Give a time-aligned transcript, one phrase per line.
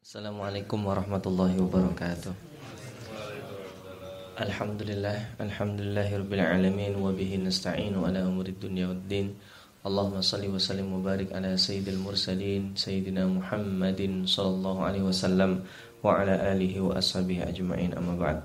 [0.00, 2.32] Assalamualaikum warahmatullahi wabarakatuh.
[4.40, 9.36] Alhamdulillah Alhamdulillahirabbil alamin wa bihi nasta'inu ala umurid dunya waddin
[9.84, 15.68] Allahumma salli wa sallim wa barik ala sayyidil mursalin sayyidina Muhammadin sallallahu alaihi wasallam
[16.00, 18.40] wa ala alihi wa ashabihi ajma'in amma ba'd.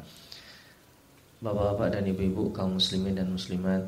[1.39, 3.87] Bapak-bapak dan ibu-ibu kaum muslimin dan muslimat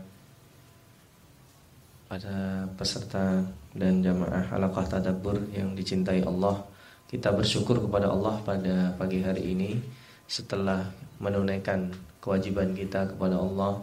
[2.08, 3.44] pada peserta
[3.76, 6.64] dan jamaah halaqah tadabbur yang dicintai Allah
[7.08, 9.80] kita bersyukur kepada Allah pada pagi hari ini
[10.28, 10.84] setelah
[11.24, 11.88] menunaikan
[12.20, 13.80] kewajiban kita kepada Allah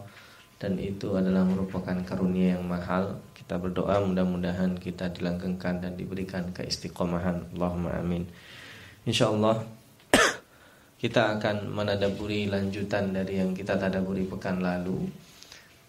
[0.61, 3.17] dan itu adalah merupakan karunia yang mahal.
[3.33, 7.53] Kita berdoa mudah-mudahan kita dilanggengkan dan diberikan keistiqomahan.
[7.57, 8.29] Allahumma amin.
[9.09, 9.61] Insyaallah
[11.01, 15.09] kita akan menadaburi lanjutan dari yang kita tadaburi pekan lalu.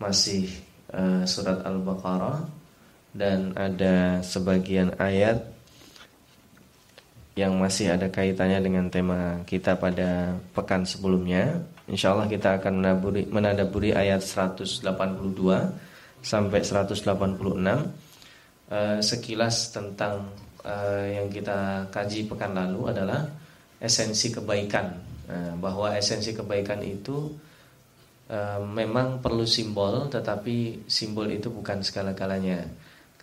[0.01, 0.49] Masih
[0.93, 2.45] uh, surat Al-Baqarah
[3.17, 5.56] dan ada sebagian ayat
[7.37, 11.61] yang masih ada kaitannya dengan tema kita pada pekan sebelumnya.
[11.85, 14.81] Insya Allah kita akan menadaburi, menadaburi ayat 182
[16.25, 17.05] sampai 186.
[17.07, 17.85] Uh,
[18.73, 20.33] eh, sekilas tentang
[20.65, 23.29] uh, yang kita kaji pekan lalu adalah
[23.85, 24.97] esensi kebaikan.
[25.29, 27.37] Uh, bahwa esensi kebaikan itu
[28.75, 32.67] memang perlu simbol, tetapi simbol itu bukan segala-galanya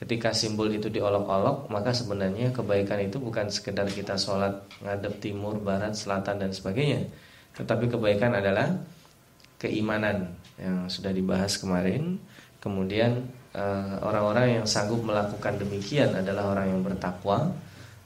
[0.04, 5.96] ketika simbol itu diolok-olok maka sebenarnya kebaikan itu bukan sekedar kita sholat ngadep timur, barat,
[5.96, 7.08] selatan dan sebagainya.
[7.56, 8.68] Tetapi kebaikan adalah
[9.56, 12.20] keimanan yang sudah dibahas kemarin.
[12.60, 13.24] Kemudian
[13.56, 17.56] eh, orang-orang yang sanggup melakukan demikian adalah orang yang bertakwa.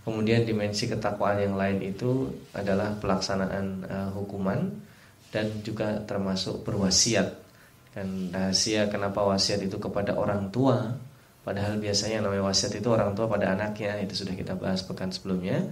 [0.06, 4.72] Kemudian dimensi ketakwaan yang lain itu adalah pelaksanaan uh, hukuman
[5.36, 7.28] dan juga termasuk berwasiat.
[7.92, 10.96] Dan rahasia kenapa wasiat itu kepada orang tua
[11.48, 15.64] Padahal biasanya namanya wasiat itu orang tua pada anaknya Itu sudah kita bahas pekan sebelumnya.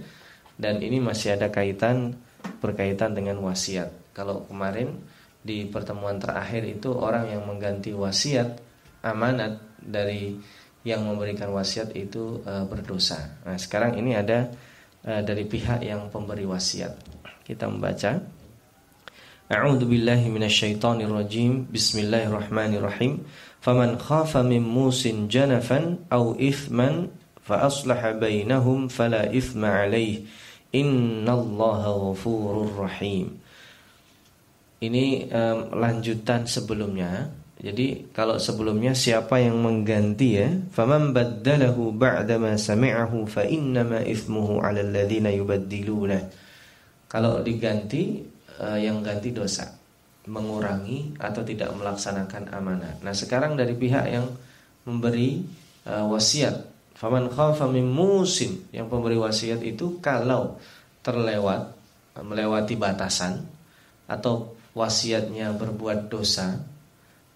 [0.56, 2.16] Dan ini masih ada kaitan
[2.64, 3.92] Berkaitan dengan wasiat.
[4.16, 4.96] Kalau kemarin
[5.44, 8.56] di pertemuan terakhir itu Orang yang mengganti wasiat
[9.04, 10.40] Amanat dari
[10.86, 13.42] yang memberikan wasiat itu e, berdosa.
[13.42, 14.46] Nah sekarang ini ada
[15.02, 16.94] e, dari pihak yang pemberi wasiat.
[17.42, 18.22] Kita membaca.
[19.50, 23.22] A'udzu billahi minasyaitonir rajim Bismillahirrahmanirrahim
[23.66, 27.10] faman khafa min musin janafan aw ithman
[27.42, 30.22] fa aslaha bainahum fala ithma alaih
[30.70, 33.42] innallaha ghafurur rahim.
[34.78, 37.26] Ini um, lanjutan sebelumnya.
[37.58, 40.46] Jadi kalau sebelumnya siapa yang mengganti ya?
[40.70, 46.46] Faman baddalahu ba'da ma sami'ahu fa innama ithmuhu 'alal ladzina yubaddiluna
[47.06, 48.22] kalau diganti
[48.60, 49.75] uh, yang ganti dosa
[50.26, 52.98] mengurangi atau tidak melaksanakan amanah.
[53.02, 54.26] Nah, sekarang dari pihak yang
[54.82, 55.42] memberi
[55.86, 56.66] uh, wasiat,
[56.98, 60.58] faman khafa min musim, yang pemberi wasiat itu kalau
[61.02, 61.74] terlewat
[62.18, 63.46] melewati batasan
[64.10, 66.58] atau wasiatnya berbuat dosa.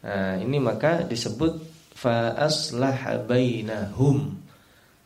[0.02, 1.62] Nah, ini maka disebut
[1.94, 4.34] fa aslah bainahum.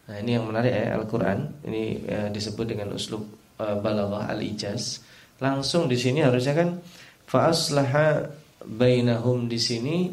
[0.04, 1.64] Nah, ini yang menarik ya Al-Qur'an.
[1.64, 1.84] Ini
[2.32, 3.24] disebut dengan uslub
[3.60, 5.04] uh, balaghah al-ijaz.
[5.42, 6.78] Langsung di sini harusnya kan
[7.34, 8.30] Fa aslaha
[8.62, 10.06] bainahum di sini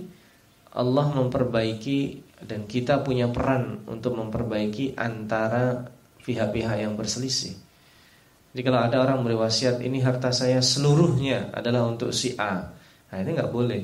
[0.74, 5.86] Allah memperbaiki dan kita punya peran untuk memperbaiki antara
[6.26, 7.54] pihak-pihak yang berselisih.
[8.50, 12.74] Jadi kalau ada orang beri wasiat ini harta saya seluruhnya adalah untuk si A.
[13.14, 13.84] Nah, ini nggak boleh.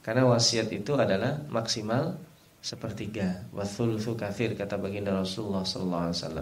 [0.00, 2.16] Karena wasiat itu adalah maksimal
[2.64, 3.44] sepertiga.
[3.52, 6.40] Wathuluthu kafir kata baginda Rasulullah SAW.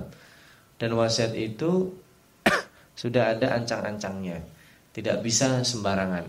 [0.79, 1.91] Dan wasiat itu
[3.03, 4.56] sudah ada ancang-ancangnya.
[4.97, 6.25] Tidak bisa sembarangan.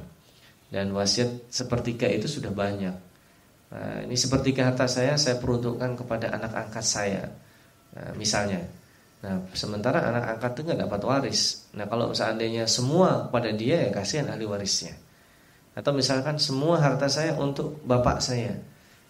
[0.67, 2.95] Dan wasiat sepertiga itu sudah banyak.
[3.71, 7.23] Nah, ini sepertiga harta saya saya peruntukkan kepada anak angkat saya.
[7.95, 8.59] Nah, misalnya.
[9.23, 11.71] Nah, sementara anak angkat itu nggak dapat waris.
[11.79, 14.99] Nah, kalau seandainya semua pada dia ya kasihan ahli warisnya.
[15.71, 18.51] Atau misalkan semua harta saya untuk bapak saya.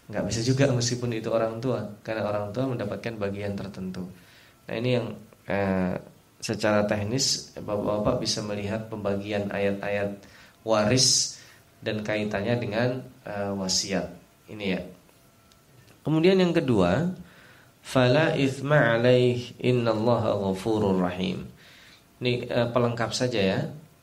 [0.06, 4.06] Nggak bisa juga meskipun itu orang tua, karena orang tua mendapatkan bagian tertentu.
[4.70, 5.06] Nah, ini yang
[5.50, 5.98] eh,
[6.38, 10.22] secara teknis Bapak-bapak bisa melihat pembagian ayat-ayat
[10.62, 11.38] waris
[11.82, 12.88] dan kaitannya dengan
[13.26, 14.10] uh, wasiat.
[14.48, 14.80] Ini ya.
[16.02, 17.12] Kemudian yang kedua,
[17.84, 21.46] fala itsma alaih innallaha ghafurur rahim.
[22.18, 23.60] Ini uh, pelengkap saja ya.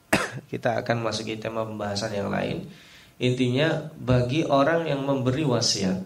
[0.51, 2.67] Kita akan masuki tema pembahasan yang lain.
[3.15, 6.03] Intinya bagi orang yang memberi wasiat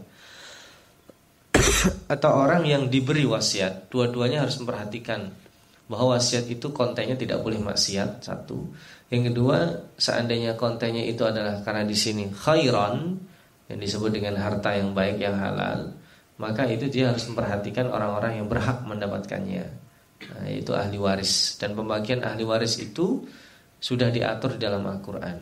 [2.13, 5.48] atau orang yang diberi wasiat, dua-duanya harus memperhatikan
[5.89, 8.61] bahwa wasiat itu kontennya tidak boleh maksiat satu.
[9.09, 9.57] Yang kedua,
[9.97, 13.17] seandainya kontennya itu adalah karena di sini khairan
[13.65, 15.97] yang disebut dengan harta yang baik yang halal,
[16.37, 19.65] maka itu dia harus memperhatikan orang-orang yang berhak mendapatkannya.
[20.19, 23.23] nah, yaitu ahli waris dan pembagian ahli waris itu
[23.79, 25.41] sudah diatur di dalam Al-Qur'an.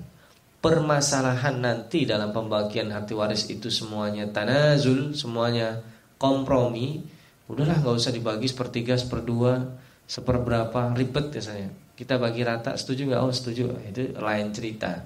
[0.57, 5.81] Permasalahan nanti dalam pembagian ahli waris itu semuanya tanazul, semuanya
[6.15, 7.03] kompromi,
[7.51, 9.59] udahlah nggak usah dibagi sepertiga, seperdua,
[10.07, 11.69] seperberapa, ribet biasanya.
[11.97, 13.21] Kita bagi rata, setuju nggak?
[13.21, 15.03] Oh setuju, itu lain cerita.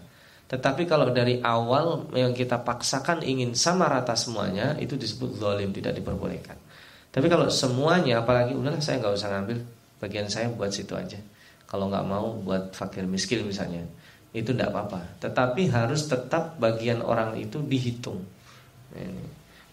[0.51, 5.95] Tetapi kalau dari awal yang kita paksakan ingin sama rata semuanya itu disebut zalim tidak
[5.95, 6.59] diperbolehkan.
[7.07, 9.57] Tapi kalau semuanya apalagi udahlah saya nggak usah ngambil
[10.03, 11.15] bagian saya buat situ aja.
[11.63, 13.87] Kalau nggak mau buat fakir miskin misalnya
[14.35, 15.23] itu tidak apa-apa.
[15.23, 18.19] Tetapi harus tetap bagian orang itu dihitung.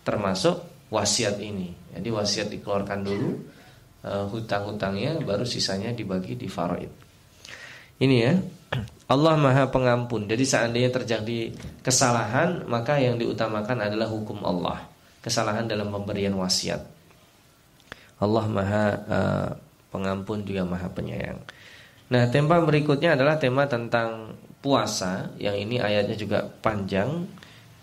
[0.07, 1.75] Termasuk wasiat ini.
[1.91, 3.58] Jadi wasiat dikeluarkan dulu
[4.05, 6.91] uh, hutang-hutangnya baru sisanya dibagi di faraid.
[7.99, 8.35] Ini ya.
[9.09, 10.29] Allah Maha Pengampun.
[10.29, 11.51] Jadi seandainya terjadi
[11.81, 14.85] kesalahan, maka yang diutamakan adalah hukum Allah.
[15.25, 16.85] Kesalahan dalam pemberian wasiat.
[18.21, 19.51] Allah Maha uh,
[19.89, 21.41] Pengampun juga Maha Penyayang.
[22.13, 25.33] Nah, tema berikutnya adalah tema tentang puasa.
[25.41, 27.25] Yang ini ayatnya juga panjang.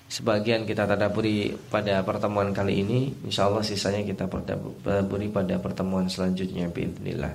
[0.05, 3.09] Sebagian kita tadaburi pada pertemuan kali ini.
[3.25, 6.69] Insya Allah sisanya kita tadaburi pada pertemuan selanjutnya.
[6.69, 7.33] Bismillah.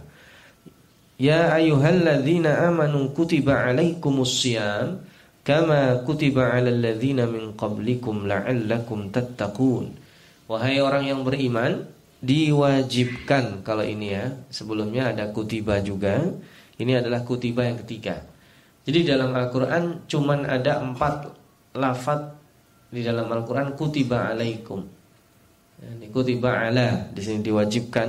[1.21, 5.05] Ya ayyuhalladzina amanu kutiba alaikumus siyam
[5.45, 9.93] kama kutiba alal ladzina min qablikum la'allakum tattaqun.
[10.49, 11.85] Wahai orang yang beriman,
[12.25, 14.33] diwajibkan kalau ini ya.
[14.49, 16.23] Sebelumnya ada kutiba juga.
[16.81, 18.25] Ini adalah kutiba yang ketiga.
[18.89, 21.29] Jadi dalam Al-Qur'an cuman ada empat
[21.77, 22.40] lafat
[22.91, 24.83] di dalam Al-Qur'an kutiba alaikum.
[25.81, 28.09] Ini kutiba ala di sini diwajibkan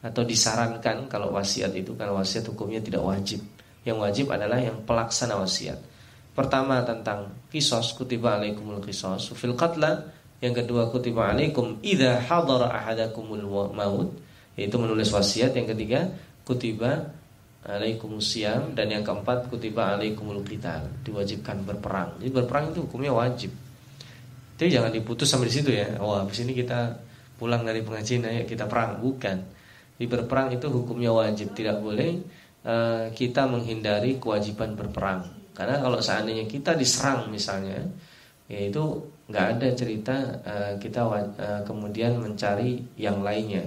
[0.00, 3.40] atau disarankan kalau wasiat itu kan wasiat hukumnya tidak wajib.
[3.82, 5.80] Yang wajib adalah yang pelaksana wasiat.
[6.36, 10.20] Pertama tentang kisos kutiba alaikumul kisos fil qatla.
[10.40, 14.14] Yang kedua kutiba alaikum idza hadara ahadakumul maut
[14.54, 15.56] yaitu menulis wasiat.
[15.56, 16.12] Yang ketiga
[16.44, 17.10] kutiba
[17.60, 22.16] alaikumus siam dan yang keempat kutiba alaikumul qital diwajibkan berperang.
[22.20, 23.52] Jadi berperang itu hukumnya wajib.
[24.60, 25.96] Jadi jangan diputus sampai di situ ya.
[25.96, 26.92] Wah, habis ini kita
[27.40, 29.40] pulang dari pengajian ya kita perang, bukan
[29.96, 32.20] di berperang itu hukumnya wajib, tidak boleh
[32.68, 35.24] uh, kita menghindari kewajiban berperang.
[35.56, 37.80] Karena kalau seandainya kita diserang misalnya,
[38.52, 38.80] yaitu
[39.32, 43.64] nggak ada cerita uh, kita uh, kemudian mencari yang lainnya.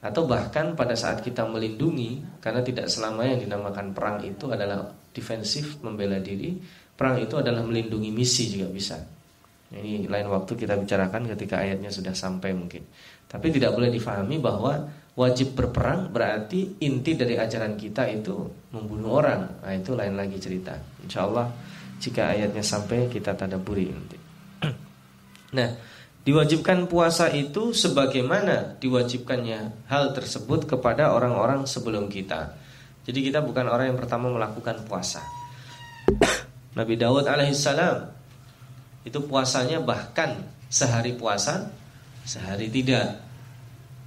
[0.00, 5.80] Atau bahkan pada saat kita melindungi, karena tidak selamanya yang dinamakan perang itu adalah defensif
[5.84, 6.56] membela diri,
[6.96, 8.96] perang itu adalah melindungi misi juga bisa.
[9.72, 12.84] Ini lain waktu kita bicarakan ketika ayatnya sudah sampai mungkin.
[13.24, 14.84] Tapi tidak boleh difahami bahwa
[15.16, 18.36] wajib berperang berarti inti dari ajaran kita itu
[18.72, 19.64] membunuh orang.
[19.64, 20.76] Nah, itu lain lagi cerita.
[21.00, 21.48] Insya Allah
[21.96, 24.18] jika ayatnya sampai kita tadaburi nanti.
[25.56, 25.68] nah,
[26.24, 32.60] diwajibkan puasa itu sebagaimana diwajibkannya hal tersebut kepada orang-orang sebelum kita.
[33.08, 35.24] Jadi kita bukan orang yang pertama melakukan puasa.
[36.78, 38.21] Nabi Daud alaihissalam
[39.02, 41.70] itu puasanya bahkan sehari puasa,
[42.22, 43.18] sehari tidak.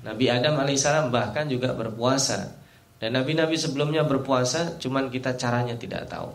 [0.06, 2.54] Nabi Adam alaihissalam bahkan juga berpuasa
[2.96, 6.32] dan nabi-nabi sebelumnya berpuasa, cuman kita caranya tidak tahu.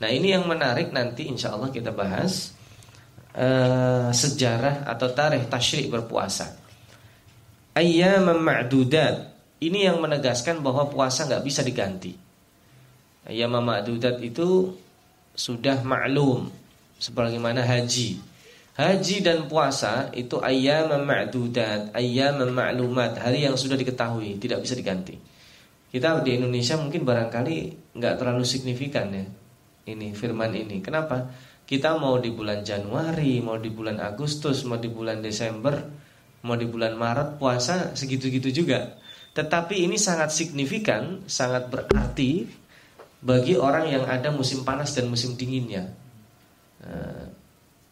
[0.00, 2.56] Nah ini yang menarik nanti insya Allah kita bahas
[3.36, 6.56] uh, sejarah atau tarikh tasyrik berpuasa.
[7.76, 9.30] Ayyam ma'dudat
[9.62, 12.16] ini yang menegaskan bahwa puasa nggak bisa diganti.
[13.28, 14.74] Ayyam ma'dudat itu
[15.36, 16.50] sudah maklum
[17.00, 18.20] sebagaimana haji.
[18.76, 25.16] Haji dan puasa itu ayam ma'dudat, ayam ma'lumat, hari yang sudah diketahui, tidak bisa diganti.
[25.90, 27.56] Kita di Indonesia mungkin barangkali
[27.98, 29.26] nggak terlalu signifikan ya
[29.90, 30.78] ini firman ini.
[30.78, 31.26] Kenapa?
[31.66, 35.78] Kita mau di bulan Januari, mau di bulan Agustus, mau di bulan Desember,
[36.42, 38.98] mau di bulan Maret puasa segitu-gitu juga.
[39.30, 42.50] Tetapi ini sangat signifikan, sangat berarti
[43.22, 45.94] bagi orang yang ada musim panas dan musim dinginnya.
[46.84, 47.24] Nah,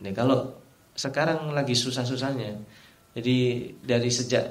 [0.01, 0.59] ini kalau
[0.99, 2.59] sekarang lagi susah-susahnya.
[3.15, 3.37] Jadi
[3.83, 4.45] dari sejak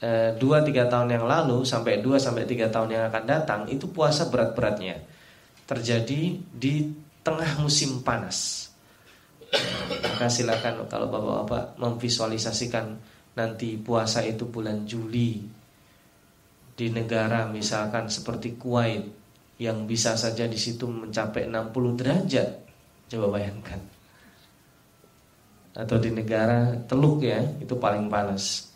[0.00, 3.88] e, dua tiga tahun yang lalu sampai 2 sampai tiga tahun yang akan datang itu
[3.90, 5.00] puasa berat-beratnya
[5.64, 6.74] terjadi di
[7.24, 8.68] tengah musim panas.
[10.04, 12.96] Maka silakan kalau bapak-bapak memvisualisasikan
[13.34, 15.42] nanti puasa itu bulan Juli
[16.74, 19.06] di negara misalkan seperti Kuwait
[19.62, 22.63] yang bisa saja di situ mencapai 60 derajat.
[23.10, 23.80] Coba bayangkan
[25.74, 28.70] atau di negara Teluk ya itu paling panas.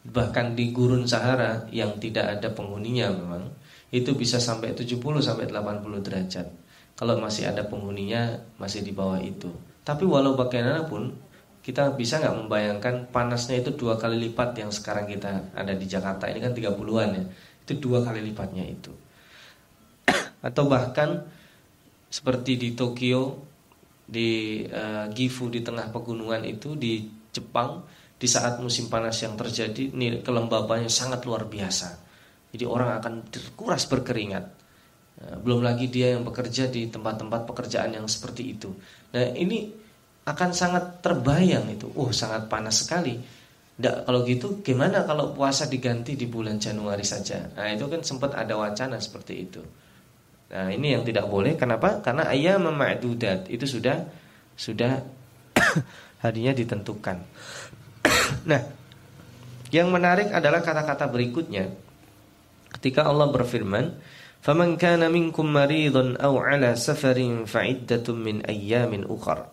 [0.00, 3.46] Bahkan di gurun Sahara yang tidak ada penghuninya memang
[3.94, 6.46] itu bisa sampai 70 sampai 80 derajat.
[6.98, 9.48] Kalau masih ada penghuninya masih di bawah itu.
[9.86, 11.14] Tapi walau bagaimanapun
[11.60, 16.26] kita bisa nggak membayangkan panasnya itu dua kali lipat yang sekarang kita ada di Jakarta
[16.26, 17.24] ini kan 30-an ya.
[17.68, 18.90] Itu dua kali lipatnya itu.
[20.48, 21.28] Atau bahkan
[22.10, 23.38] seperti di Tokyo,
[24.10, 27.86] di uh, Gifu di tengah pegunungan itu di Jepang
[28.18, 31.88] di saat musim panas yang terjadi nih kelembabannya sangat luar biasa.
[32.50, 34.44] Jadi orang akan terkuras berkeringat.
[35.22, 38.74] Nah, belum lagi dia yang bekerja di tempat-tempat pekerjaan yang seperti itu.
[39.14, 39.70] Nah ini
[40.26, 41.88] akan sangat terbayang itu.
[41.94, 43.14] Oh sangat panas sekali.
[43.80, 47.48] Nggak, kalau gitu gimana kalau puasa diganti di bulan Januari saja?
[47.56, 49.62] Nah itu kan sempat ada wacana seperti itu.
[50.50, 51.54] Nah, ini yang tidak boleh.
[51.54, 52.02] Kenapa?
[52.02, 54.02] Karena ayat ma'dudat itu sudah
[54.58, 54.98] sudah
[56.26, 57.16] harinya ditentukan.
[58.50, 58.60] nah,
[59.70, 61.70] yang menarik adalah kata-kata berikutnya.
[62.74, 63.94] Ketika Allah berfirman,
[64.42, 69.46] "Faman kana minkum maridun aw 'ala safarin fa'iddatun min ayyamin ukhra."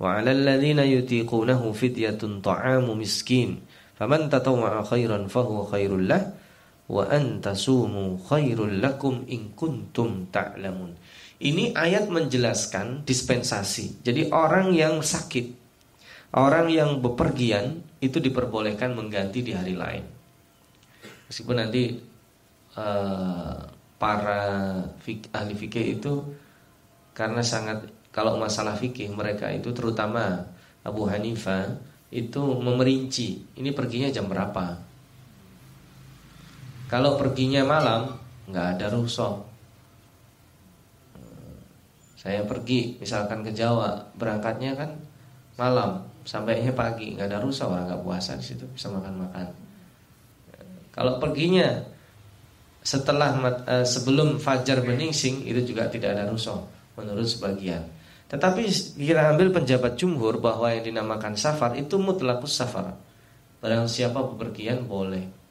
[0.00, 3.60] Wa 'alal ladzina yutiqunahu fidyatun ta'amu miskin.
[4.00, 6.41] Faman tatawwa'a khairan fahuwa khairul lahu
[6.92, 10.92] wa antasumu khairul lakum in kuntum ta'lamun.
[11.40, 14.04] Ini ayat menjelaskan dispensasi.
[14.04, 15.56] Jadi orang yang sakit,
[16.36, 20.04] orang yang bepergian itu diperbolehkan mengganti di hari lain.
[21.26, 21.96] Meskipun nanti
[22.76, 23.56] uh,
[23.96, 24.42] para
[25.00, 26.20] fik, ahli fikih itu
[27.16, 30.44] karena sangat kalau masalah fikih mereka itu terutama
[30.84, 31.80] Abu Hanifah
[32.12, 34.91] itu memerinci ini perginya jam berapa
[36.92, 38.20] kalau perginya malam
[38.52, 39.40] nggak ada rusuh.
[42.20, 45.00] Saya pergi misalkan ke Jawa, berangkatnya kan
[45.56, 49.48] malam, sampainya pagi, nggak ada rusuh orang nggak puasa di situ bisa makan-makan.
[50.92, 51.80] Kalau perginya
[52.84, 56.60] setelah uh, sebelum fajar meningsing itu juga tidak ada rusuh
[57.00, 57.88] menurut sebagian.
[58.28, 58.68] Tetapi
[59.00, 62.92] kita ambil penjabat jumhur bahwa yang dinamakan safar itu mutlakus safar.
[63.64, 65.41] Barang siapa bepergian boleh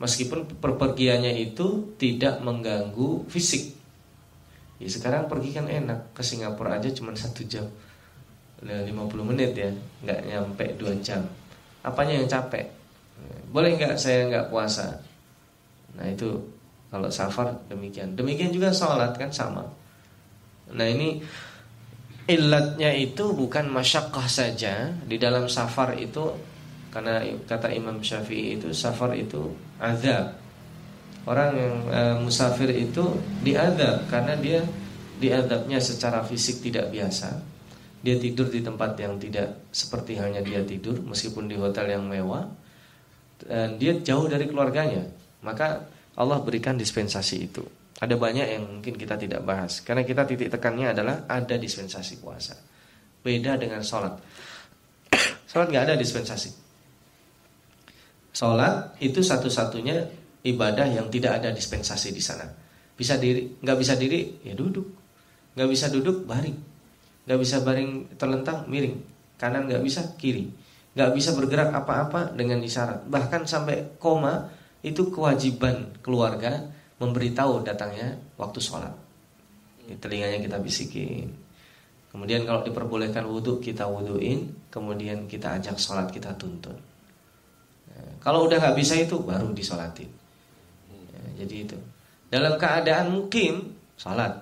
[0.00, 3.76] meskipun perpergiannya itu tidak mengganggu fisik.
[4.80, 7.68] Ya sekarang pergi kan enak ke Singapura aja cuma satu jam,
[8.64, 8.90] 50
[9.28, 9.68] menit ya,
[10.02, 11.20] nggak nyampe dua jam.
[11.84, 12.64] Apanya yang capek?
[13.52, 15.04] Boleh nggak saya nggak puasa?
[16.00, 16.32] Nah itu
[16.88, 18.16] kalau safar demikian.
[18.16, 19.68] Demikian juga sholat kan sama.
[20.72, 21.20] Nah ini
[22.24, 26.30] ilatnya itu bukan masyakkah saja di dalam safar itu
[26.90, 30.34] karena kata Imam Syafi'i itu safar itu azab.
[31.22, 33.14] Orang yang e, musafir itu
[33.46, 34.60] diadab karena dia
[35.22, 37.38] diadabnya secara fisik tidak biasa.
[38.00, 42.42] Dia tidur di tempat yang tidak seperti hanya dia tidur meskipun di hotel yang mewah.
[43.40, 45.06] Dan dia jauh dari keluarganya.
[45.46, 45.86] Maka
[46.18, 47.62] Allah berikan dispensasi itu.
[48.00, 52.56] Ada banyak yang mungkin kita tidak bahas karena kita titik tekannya adalah ada dispensasi puasa.
[53.20, 54.16] Beda dengan sholat.
[55.52, 56.59] sholat nggak ada dispensasi.
[58.30, 60.06] Sholat itu satu-satunya
[60.46, 62.46] ibadah yang tidak ada dispensasi di sana.
[62.94, 64.86] Bisa diri, nggak bisa diri, ya duduk.
[65.56, 66.58] Nggak bisa duduk, baring.
[67.26, 69.00] Nggak bisa baring terlentang, miring.
[69.40, 70.52] Kanan nggak bisa, kiri.
[70.94, 73.08] Nggak bisa bergerak apa-apa dengan isyarat.
[73.08, 74.52] Bahkan sampai koma
[74.84, 76.70] itu kewajiban keluarga
[77.00, 78.92] memberitahu datangnya waktu sholat.
[79.98, 81.32] Telinganya kita bisikin.
[82.10, 86.89] Kemudian kalau diperbolehkan wudhu kita wudhuin, kemudian kita ajak sholat kita tuntun.
[88.20, 90.10] Kalau udah nggak bisa itu baru disolatin.
[90.92, 91.76] Ya, jadi itu.
[92.30, 94.36] Dalam keadaan mukim salat.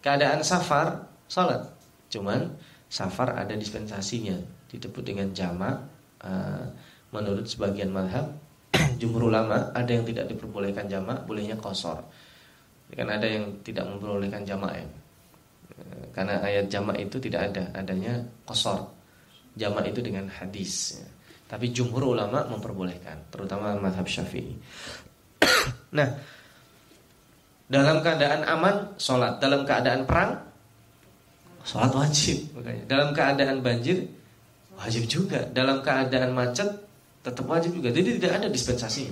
[0.00, 1.66] Keadaan safar salat.
[2.10, 2.48] Cuman
[2.90, 4.34] safar ada dispensasinya
[4.70, 5.78] disebut dengan jamak
[6.22, 6.66] uh,
[7.14, 8.30] menurut sebagian madhab
[9.02, 11.98] jumhur ulama ada yang tidak diperbolehkan jamak bolehnya kosor
[12.90, 14.86] kan ada yang tidak memperbolehkan jamak ya
[15.78, 18.82] eh, karena ayat jamak itu tidak ada adanya kosor
[19.54, 21.06] jamak itu dengan hadis ya.
[21.50, 24.54] Tapi jumhur ulama memperbolehkan, terutama mazhab Syafi'i.
[25.98, 26.06] nah,
[27.66, 30.38] dalam keadaan aman sholat, dalam keadaan perang
[31.66, 32.54] sholat wajib.
[32.86, 33.98] Dalam keadaan banjir
[34.78, 36.70] wajib juga, dalam keadaan macet
[37.20, 37.90] tetap wajib juga.
[37.90, 39.10] Jadi tidak ada dispensasi.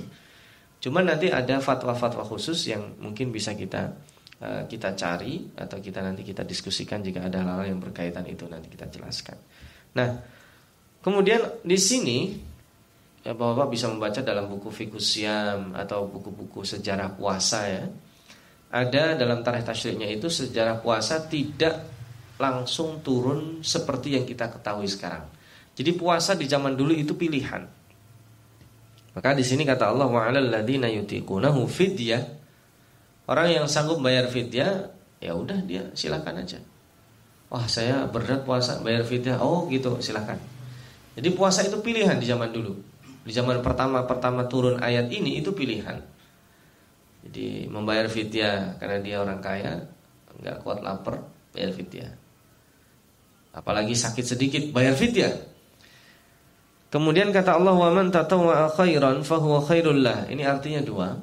[0.79, 3.99] Cuma nanti ada fatwa-fatwa khusus yang mungkin bisa kita
[4.41, 8.71] uh, kita cari atau kita nanti kita diskusikan jika ada hal-hal yang berkaitan itu nanti
[8.71, 9.35] kita jelaskan.
[9.99, 10.38] Nah,
[11.09, 12.37] Kemudian di sini
[13.25, 17.89] ya Bapak bisa membaca dalam buku Fikus Siam atau buku-buku sejarah puasa ya.
[18.69, 21.81] Ada dalam tarikh tasyriknya itu sejarah puasa tidak
[22.37, 25.25] langsung turun seperti yang kita ketahui sekarang.
[25.73, 27.65] Jadi puasa di zaman dulu itu pilihan.
[29.17, 30.53] Maka di sini kata Allah wa 'alal.
[33.25, 34.93] Orang yang sanggup bayar fidyah,
[35.25, 36.61] ya udah dia silakan aja.
[37.49, 39.41] Wah, saya berat puasa bayar fidyah.
[39.41, 40.58] Oh, gitu, silakan.
[41.19, 42.79] Jadi puasa itu pilihan di zaman dulu.
[43.27, 45.99] Di zaman pertama-pertama turun ayat ini itu pilihan.
[47.27, 49.83] Jadi membayar fidyah karena dia orang kaya,
[50.39, 52.15] nggak kuat lapar, bayar fidyah.
[53.51, 55.35] Apalagi sakit sedikit, bayar fidyah.
[56.95, 59.67] Kemudian kata Allah wa man khairan fahuwa.
[60.31, 61.19] Ini artinya dua.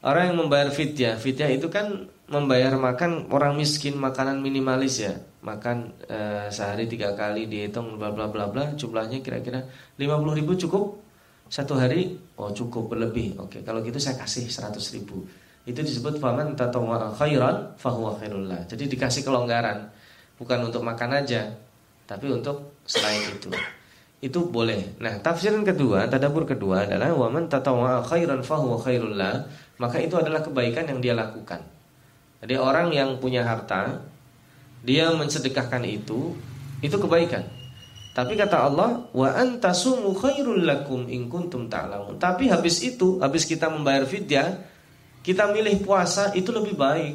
[0.00, 5.12] Orang yang membayar fidyah, fidyah itu kan membayar makan orang miskin makanan minimalis ya.
[5.44, 9.60] Makan eh, sehari tiga kali dihitung bla bla bla bla jumlahnya kira-kira
[10.00, 11.04] 50 ribu cukup
[11.52, 12.16] satu hari?
[12.40, 13.36] Oh cukup berlebih.
[13.36, 15.28] Oke kalau gitu saya kasih 100 ribu.
[15.68, 19.92] Itu disebut faman tatawwa khairan fahuwa khairullah jadi dikasih kelonggaran.
[20.40, 21.52] Bukan untuk makan aja
[22.08, 23.52] tapi untuk selain itu.
[24.24, 24.96] Itu boleh.
[25.04, 29.44] Nah tafsiran kedua tadabur kedua adalah waman tatawwa khairan fahuwa khairullah
[29.76, 31.73] maka itu adalah kebaikan yang dia lakukan
[32.44, 34.04] jadi orang yang punya harta
[34.84, 36.36] dia mensedekahkan itu
[36.84, 37.48] itu kebaikan
[38.14, 42.14] tapi kata Allah, wa antasumu khairul lakum in kuntum ta'lamun.
[42.14, 44.54] Tapi habis itu, habis kita membayar fidyah,
[45.26, 47.14] kita milih puasa itu lebih baik.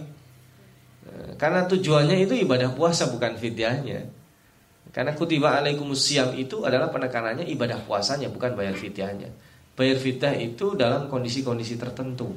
[1.08, 4.12] Eh, karena tujuannya itu ibadah puasa bukan fidyahnya.
[4.92, 9.32] Karena kutiba alaikumus siam itu adalah penekanannya ibadah puasanya bukan bayar fidyahnya.
[9.80, 12.28] Bayar fidyah itu dalam kondisi-kondisi tertentu.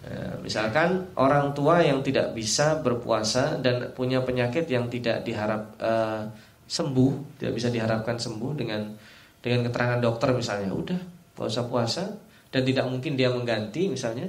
[0.00, 6.24] Eh, misalkan orang tua yang tidak bisa berpuasa dan punya penyakit yang tidak diharap uh,
[6.64, 8.96] sembuh, tidak bisa diharapkan sembuh dengan
[9.44, 11.00] dengan keterangan dokter misalnya, udah
[11.36, 12.16] puasa puasa
[12.48, 14.24] dan tidak mungkin dia mengganti misalnya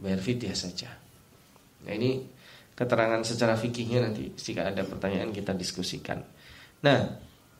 [0.00, 0.88] bayar fidyah saja.
[1.84, 2.24] Nah ini
[2.72, 6.24] keterangan secara fikihnya nanti jika ada pertanyaan kita diskusikan.
[6.80, 7.00] Nah,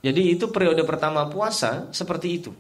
[0.01, 2.53] jadi itu periode pertama puasa seperti itu.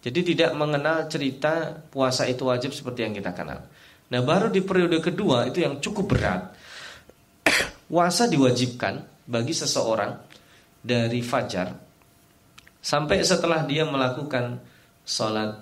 [0.00, 3.64] Jadi tidak mengenal cerita puasa itu wajib seperti yang kita kenal.
[4.06, 6.42] Nah, baru di periode kedua itu yang cukup berat.
[7.90, 10.14] puasa diwajibkan bagi seseorang
[10.86, 11.74] dari fajar
[12.78, 14.62] sampai setelah dia melakukan
[15.02, 15.58] sholat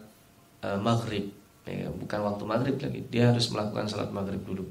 [0.61, 1.33] e, maghrib.
[1.65, 4.69] Ya, bukan waktu maghrib lagi dia harus melakukan sholat maghrib dulu.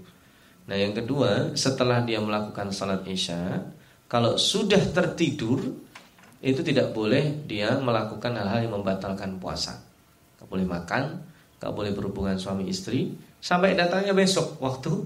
[0.69, 3.65] Nah yang kedua setelah dia melakukan sholat isya
[4.05, 5.57] kalau sudah tertidur
[6.45, 9.81] itu tidak boleh dia melakukan hal-hal yang membatalkan puasa.
[10.37, 15.03] Gak boleh makan gak boleh berhubungan suami istri sampai datangnya besok waktu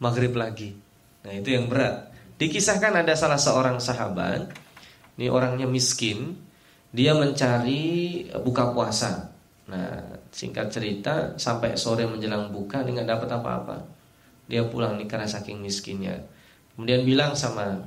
[0.00, 0.72] maghrib lagi
[1.20, 2.08] nah itu yang berat
[2.40, 4.48] dikisahkan ada salah seorang sahabat
[5.16, 6.36] ini orangnya miskin,
[6.92, 9.32] dia mencari buka puasa.
[9.66, 13.76] Nah, singkat cerita sampai sore menjelang buka dia nggak dapat apa-apa.
[14.46, 16.20] Dia pulang nih karena saking miskinnya.
[16.76, 17.80] Kemudian bilang sama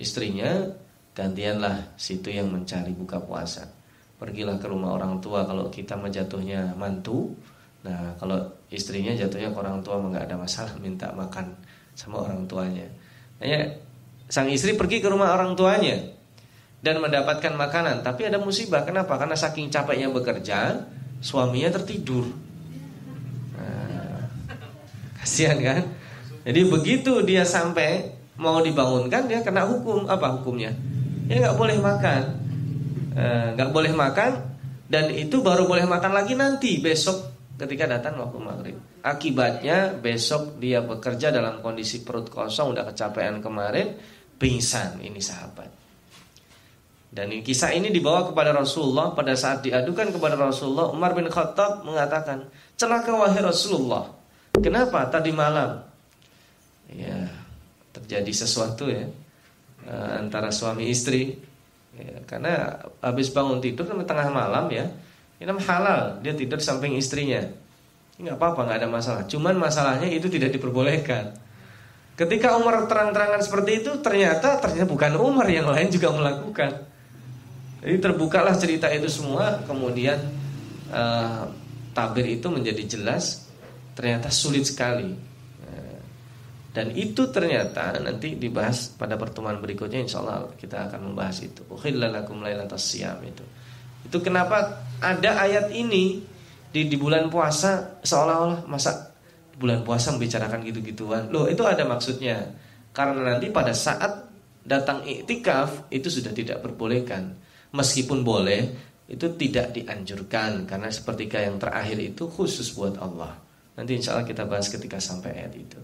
[0.00, 0.72] istrinya,
[1.12, 3.68] gantianlah situ yang mencari buka puasa.
[4.16, 7.36] Pergilah ke rumah orang tua kalau kita menjatuhnya mantu.
[7.84, 11.52] Nah, kalau istrinya jatuhnya ke orang tua nggak ada masalah minta makan
[11.98, 12.86] sama orang tuanya.
[13.42, 13.76] Nah,
[14.30, 15.98] sang istri pergi ke rumah orang tuanya
[16.80, 18.06] dan mendapatkan makanan.
[18.06, 18.86] Tapi ada musibah.
[18.86, 19.18] Kenapa?
[19.18, 20.86] Karena saking capeknya bekerja,
[21.18, 22.30] suaminya tertidur.
[23.58, 24.24] Nah,
[25.20, 25.82] kasihan kan?
[26.46, 30.08] Jadi begitu dia sampai mau dibangunkan, dia kena hukum.
[30.08, 30.72] Apa hukumnya?
[31.28, 32.22] Ya nggak boleh makan,
[33.14, 34.32] eh, nggak boleh makan,
[34.90, 38.76] dan itu baru boleh makan lagi nanti besok ketika datang waktu maghrib.
[39.04, 44.00] Akibatnya besok dia bekerja dalam kondisi perut kosong, udah kecapean kemarin,
[44.40, 45.68] pingsan ini sahabat.
[47.10, 52.46] Dan kisah ini dibawa kepada Rasulullah pada saat diadukan kepada Rasulullah Umar bin Khattab mengatakan
[52.78, 54.14] celaka wahai Rasulullah
[54.54, 55.82] kenapa tadi malam
[56.86, 57.26] ya
[57.90, 59.10] terjadi sesuatu ya
[59.90, 61.34] eh, antara suami istri
[61.98, 64.86] ya, karena habis bangun tidur kan tengah malam ya
[65.40, 67.40] ini halal dia tidur samping istrinya
[68.20, 71.32] nggak apa-apa nggak ada masalah cuman masalahnya itu tidak diperbolehkan
[72.20, 76.90] ketika Umar terang-terangan seperti itu ternyata ternyata bukan Umar yang lain juga melakukan
[77.80, 80.20] jadi terbukalah cerita itu semua, kemudian
[80.92, 81.48] uh,
[81.96, 83.48] tabir itu menjadi jelas,
[83.96, 85.16] ternyata sulit sekali.
[85.64, 86.00] Uh,
[86.76, 91.64] dan itu ternyata nanti dibahas pada pertemuan berikutnya, insya Allah kita akan membahas itu.
[91.72, 93.44] Ukhillalakum lailatas siyam itu.
[94.06, 96.22] Itu kenapa ada ayat ini
[96.70, 99.10] di, di bulan puasa seolah-olah masa
[99.60, 101.28] bulan puasa membicarakan gitu-gituan.
[101.28, 102.48] Loh, itu ada maksudnya.
[102.90, 104.30] Karena nanti pada saat
[104.64, 107.32] datang iktikaf itu sudah tidak perbolehkan
[107.72, 113.34] meskipun boleh itu tidak dianjurkan karena sepertiga yang terakhir itu khusus buat Allah.
[113.74, 115.80] Nanti insya Allah kita bahas ketika sampai ayat itu.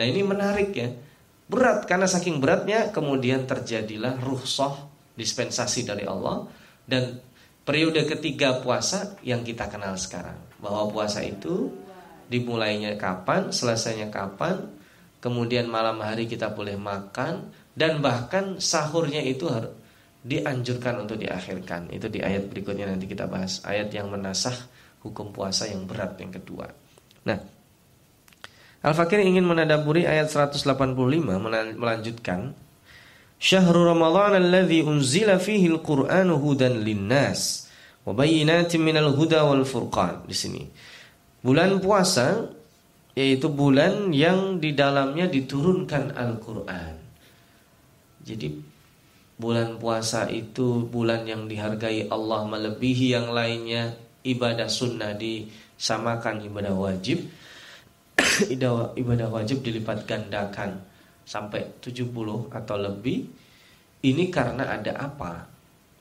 [0.00, 0.88] Nah ini menarik ya,
[1.44, 6.48] berat karena saking beratnya kemudian terjadilah ruhsoh dispensasi dari Allah
[6.88, 7.20] dan
[7.64, 11.72] periode ketiga puasa yang kita kenal sekarang bahwa puasa itu
[12.28, 14.68] dimulainya kapan, selesainya kapan,
[15.20, 19.72] kemudian malam hari kita boleh makan dan bahkan sahurnya itu harus
[20.24, 21.92] dianjurkan untuk diakhirkan.
[21.92, 23.60] Itu di ayat berikutnya nanti kita bahas.
[23.60, 24.56] Ayat yang menasah
[25.04, 26.72] hukum puasa yang berat yang kedua.
[27.28, 27.38] Nah,
[28.84, 30.76] Al-Fakir ingin menadaburi ayat 185
[31.76, 32.52] melanjutkan
[33.44, 37.68] Syahrul Ramadan alladzi unzila fihi al-Qur'anu hudan linnas
[38.08, 39.44] wa bayyinatin minal huda
[40.24, 40.64] di sini.
[41.44, 42.48] Bulan puasa
[43.12, 46.96] yaitu bulan yang di dalamnya diturunkan Al-Qur'an.
[48.24, 48.48] Jadi
[49.36, 53.92] bulan puasa itu bulan yang dihargai Allah melebihi yang lainnya,
[54.24, 57.28] ibadah sunnah disamakan ibadah wajib
[58.96, 60.93] ibadah wajib dilipat gandakan
[61.24, 62.12] sampai 70
[62.52, 63.26] atau lebih
[64.04, 65.48] ini karena ada apa?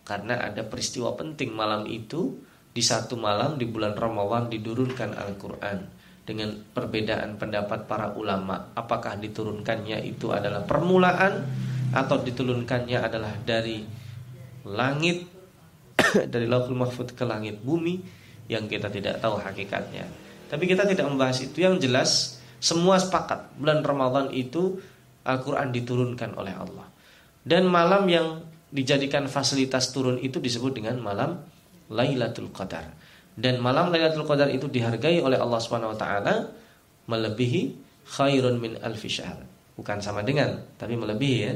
[0.03, 2.35] Karena ada peristiwa penting malam itu
[2.75, 5.79] di satu malam di bulan Ramadan diturunkan Al-Qur'an
[6.23, 11.43] dengan perbedaan pendapat para ulama apakah diturunkannya itu adalah permulaan
[11.93, 13.83] atau diturunkannya adalah dari
[14.67, 15.27] langit
[16.33, 18.01] dari Lauhul Mahfud ke langit bumi
[18.51, 20.07] yang kita tidak tahu hakikatnya.
[20.51, 21.63] Tapi kita tidak membahas itu.
[21.63, 22.11] Yang jelas
[22.59, 24.79] semua sepakat bulan Ramadan itu
[25.23, 26.87] Al-Quran diturunkan oleh Allah.
[27.43, 31.39] Dan malam yang dijadikan fasilitas turun itu disebut dengan malam
[31.91, 32.95] Lailatul Qadar.
[33.33, 35.61] Dan malam Lailatul Qadar itu dihargai oleh Allah
[35.95, 36.35] taala
[37.07, 37.61] melebihi
[38.07, 39.39] khairun min alfi syahr.
[39.73, 41.53] Bukan sama dengan, tapi melebihi ya.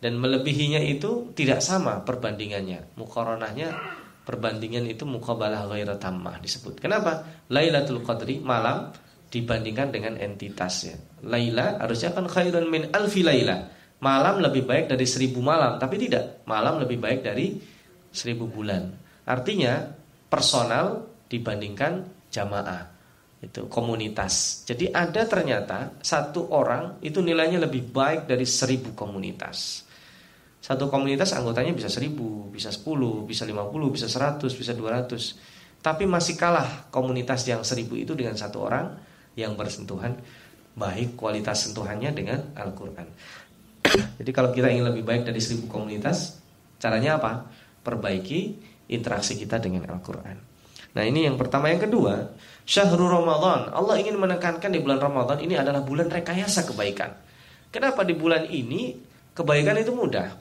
[0.00, 2.96] Dan melebihinya itu tidak sama perbandingannya.
[2.96, 3.68] Mukaronahnya
[4.24, 6.80] perbandingan itu mukabalah ghaira tammah disebut.
[6.80, 7.44] Kenapa?
[7.52, 8.88] Lailatul Qadri malam
[9.28, 10.96] dibandingkan dengan entitasnya.
[11.24, 13.68] Laila harusnya kan khairun min alfi laila.
[14.00, 16.40] Malam lebih baik dari seribu malam, tapi tidak.
[16.48, 17.60] Malam lebih baik dari
[18.08, 18.88] seribu bulan.
[19.28, 19.84] Artinya
[20.32, 22.88] personal dibandingkan jamaah
[23.40, 24.64] itu komunitas.
[24.64, 29.84] Jadi ada ternyata satu orang itu nilainya lebih baik dari seribu komunitas.
[30.60, 35.40] Satu komunitas anggotanya bisa seribu, bisa sepuluh, bisa lima puluh, bisa seratus, bisa dua ratus.
[35.80, 38.92] Tapi masih kalah komunitas yang seribu itu dengan satu orang
[39.36, 40.20] yang bersentuhan
[40.74, 43.06] baik kualitas sentuhannya dengan Al-Quran.
[44.18, 46.38] Jadi kalau kita ingin lebih baik dari seribu komunitas,
[46.78, 47.48] caranya apa?
[47.80, 50.36] Perbaiki interaksi kita dengan Al-Quran.
[50.90, 51.70] Nah ini yang pertama.
[51.70, 52.14] Yang kedua,
[52.66, 53.70] Syahrul Ramadan.
[53.70, 57.14] Allah ingin menekankan di bulan Ramadan ini adalah bulan rekayasa kebaikan.
[57.70, 58.98] Kenapa di bulan ini
[59.30, 60.34] kebaikan itu mudah?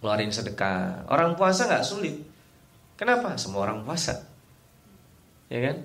[0.00, 1.08] Keluarin sedekah.
[1.08, 2.16] Orang puasa nggak sulit.
[3.00, 3.40] Kenapa?
[3.40, 4.20] Semua orang puasa.
[5.48, 5.76] Ya kan?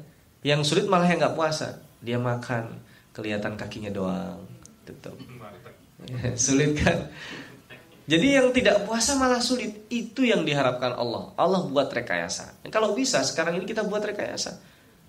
[0.44, 1.80] Yang sulit malah yang nggak puasa.
[2.04, 2.78] Dia makan,
[3.17, 4.45] kelihatan kakinya doang.
[4.86, 5.17] Tutup.
[6.38, 7.10] sulit kan?
[8.08, 9.89] Jadi yang tidak puasa malah sulit.
[9.89, 11.34] Itu yang diharapkan Allah.
[11.36, 12.62] Allah buat rekayasa.
[12.62, 14.62] Dan kalau bisa sekarang ini kita buat rekayasa.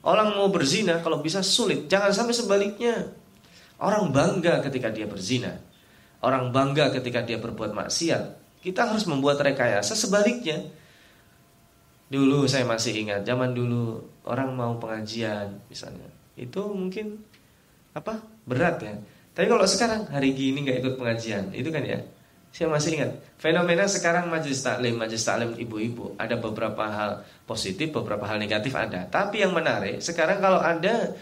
[0.02, 1.86] Orang mau berzina kalau bisa sulit.
[1.86, 3.12] Jangan sampai sebaliknya.
[3.78, 5.60] Orang bangga ketika dia berzina.
[6.24, 8.22] Orang bangga ketika dia berbuat maksiat.
[8.64, 10.66] Kita harus membuat rekayasa sebaliknya.
[12.10, 16.10] Dulu saya masih ingat zaman dulu orang mau pengajian misalnya.
[16.34, 17.27] Itu mungkin
[17.98, 18.22] apa?
[18.48, 18.94] berat ya.
[19.37, 22.00] Tapi kalau sekarang hari gini nggak ikut pengajian, itu kan ya.
[22.48, 27.11] Saya masih ingat fenomena sekarang majelis taklim, majelis taklim ibu-ibu ada beberapa hal
[27.44, 29.04] positif, beberapa hal negatif ada.
[29.06, 31.12] Tapi yang menarik sekarang kalau ada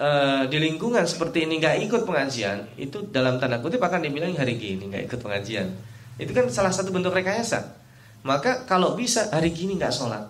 [0.00, 4.56] uh, di lingkungan seperti ini nggak ikut pengajian, itu dalam tanda kutip akan dibilang hari
[4.56, 5.70] gini nggak ikut pengajian.
[6.16, 7.76] Itu kan salah satu bentuk rekayasa.
[8.26, 10.24] Maka kalau bisa hari gini nggak sholat,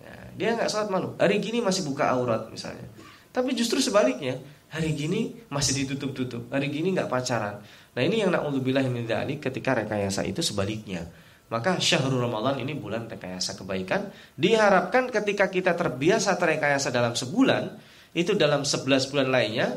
[0.00, 1.14] ya, dia nggak sholat malu.
[1.16, 2.84] Hari gini masih buka aurat misalnya.
[3.32, 4.36] Tapi justru sebaliknya,
[4.72, 6.48] hari gini masih ditutup-tutup.
[6.48, 7.60] Hari gini nggak pacaran.
[7.92, 11.04] Nah ini yang naudzubillah min dzalik ketika rekayasa itu sebaliknya.
[11.52, 14.08] Maka syahrul Ramadan ini bulan rekayasa kebaikan.
[14.32, 17.76] Diharapkan ketika kita terbiasa terekayasa dalam sebulan,
[18.16, 19.76] itu dalam 11 bulan lainnya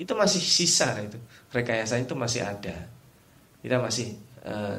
[0.00, 1.20] itu masih sisa itu.
[1.52, 2.88] Rekayasa itu masih ada.
[3.60, 4.16] Kita masih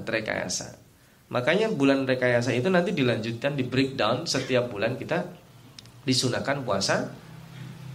[0.09, 0.81] rekayasa.
[1.29, 5.29] Makanya bulan rekayasa itu nanti dilanjutkan di breakdown setiap bulan kita
[6.01, 7.05] disunahkan puasa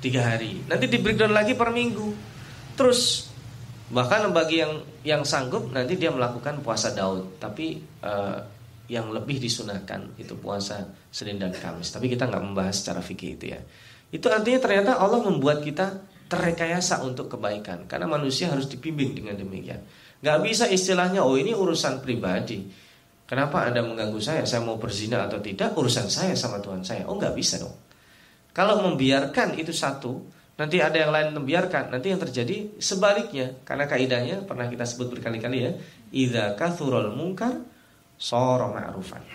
[0.04, 0.60] tiga hari.
[0.68, 2.12] Nanti di breakdown lagi per minggu.
[2.76, 3.32] Terus
[3.88, 7.40] bahkan bagi yang yang sanggup nanti dia melakukan puasa Daud.
[7.40, 8.38] Tapi uh,
[8.92, 11.88] yang lebih disunahkan itu puasa Senin dan Kamis.
[11.88, 13.60] Tapi kita nggak membahas secara fikih itu ya.
[14.12, 19.80] Itu artinya ternyata Allah membuat kita terrekayasa untuk kebaikan karena manusia harus dibimbing dengan demikian.
[20.24, 22.64] Gak bisa istilahnya, oh ini urusan pribadi.
[23.28, 24.44] Kenapa Anda mengganggu saya?
[24.48, 25.76] Saya mau berzina atau tidak?
[25.76, 27.04] Urusan saya sama Tuhan saya.
[27.08, 27.72] Oh nggak bisa dong.
[28.54, 30.22] Kalau membiarkan itu satu,
[30.54, 31.90] nanti ada yang lain membiarkan.
[31.90, 33.58] Nanti yang terjadi sebaliknya.
[33.66, 35.70] Karena kaidahnya pernah kita sebut berkali-kali ya.
[36.14, 37.58] Idza kathurul mungkar
[38.14, 39.26] soro ma'rufan.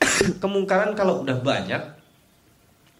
[0.42, 1.82] Kemungkaran kalau udah banyak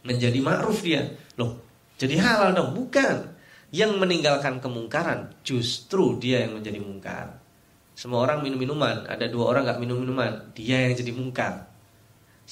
[0.05, 1.09] menjadi ma'ruf dia.
[1.41, 1.57] Loh,
[1.97, 2.77] jadi halal dong?
[2.77, 3.33] Bukan.
[3.73, 7.41] Yang meninggalkan kemungkaran justru dia yang menjadi mungkar.
[7.97, 11.72] Semua orang minum minuman, ada dua orang nggak minum minuman, dia yang jadi mungkar.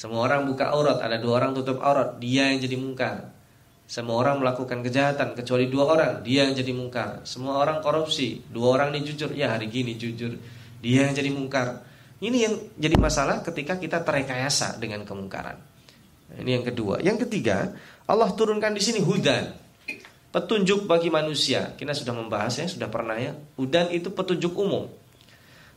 [0.01, 3.37] Semua orang buka aurat, ada dua orang tutup aurat, dia yang jadi mungkar.
[3.85, 7.21] Semua orang melakukan kejahatan kecuali dua orang, dia yang jadi mungkar.
[7.29, 10.41] Semua orang korupsi, dua orang ini jujur, ya hari gini jujur,
[10.81, 11.85] dia yang jadi mungkar.
[12.17, 15.61] Ini yang jadi masalah ketika kita terekayasa dengan kemungkaran.
[16.33, 17.05] Ini yang kedua.
[17.05, 17.77] Yang ketiga,
[18.09, 19.53] Allah turunkan di sini hudan.
[20.33, 21.77] Petunjuk bagi manusia.
[21.77, 23.37] Kita sudah membahas ya, sudah pernah ya.
[23.61, 24.89] Hudan itu petunjuk umum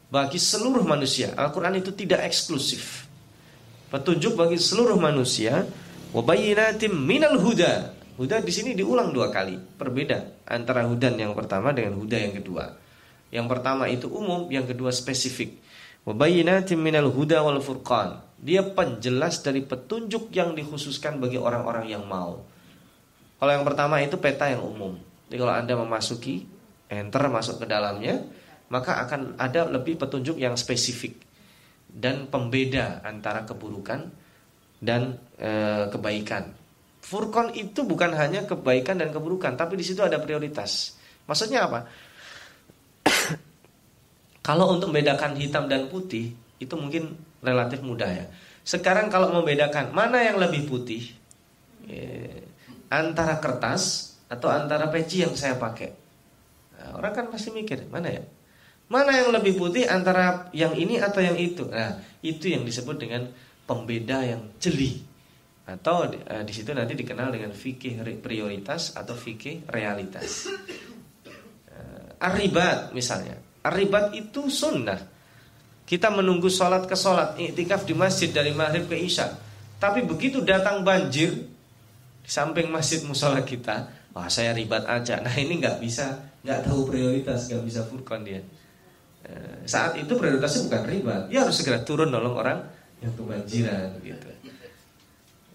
[0.07, 1.35] bagi seluruh manusia.
[1.35, 3.11] Al-Qur'an itu tidak eksklusif.
[3.93, 5.69] Petunjuk bagi seluruh manusia.
[6.17, 7.93] Wabayinatim minal huda.
[8.17, 12.73] Huda di sini diulang dua kali, berbeda antara hudan yang pertama dengan huda yang kedua.
[13.29, 15.61] Yang pertama itu umum, yang kedua spesifik.
[16.09, 18.17] Wabayinatim minal huda wal furqan.
[18.41, 22.41] Dia penjelas dari petunjuk yang dikhususkan bagi orang-orang yang mau.
[23.37, 24.97] Kalau yang pertama itu peta yang umum.
[25.29, 26.49] Jadi kalau Anda memasuki,
[26.89, 28.25] enter masuk ke dalamnya,
[28.73, 31.13] maka akan ada lebih petunjuk yang spesifik
[31.93, 34.09] dan pembeda antara keburukan
[34.81, 35.51] dan e,
[35.93, 36.49] kebaikan.
[37.03, 40.97] Furqan itu bukan hanya kebaikan dan keburukan, tapi di situ ada prioritas.
[41.29, 41.85] Maksudnya apa?
[44.47, 47.13] kalau untuk membedakan hitam dan putih itu mungkin
[47.45, 48.25] relatif mudah ya.
[48.63, 51.03] Sekarang kalau membedakan mana yang lebih putih
[51.85, 52.39] ya,
[52.89, 55.91] antara kertas atau antara peci yang saya pakai.
[56.79, 58.23] Nah, orang kan pasti mikir mana ya?
[58.91, 61.65] Mana yang lebih putih antara yang ini atau yang itu?
[61.71, 63.27] Nah, itu yang disebut dengan
[63.63, 65.13] pembeda yang jeli
[65.63, 70.51] atau uh, di situ nanti dikenal dengan fikih prioritas atau fikih realitas.
[71.71, 74.99] Uh, arribat misalnya, arribat itu sunnah.
[75.83, 79.35] Kita menunggu sholat ke sholat, iktikaf di masjid dari maghrib ke isya.
[79.79, 81.31] Tapi begitu datang banjir
[82.23, 85.19] di samping masjid musola kita, wah saya ribat aja.
[85.19, 88.39] Nah ini nggak bisa, nggak tahu prioritas, nggak bisa furqan dia.
[89.23, 92.59] Uh, saat itu prioritasnya bukan ribat, dia harus segera turun nolong orang
[92.99, 94.27] yang kebanjiran gitu.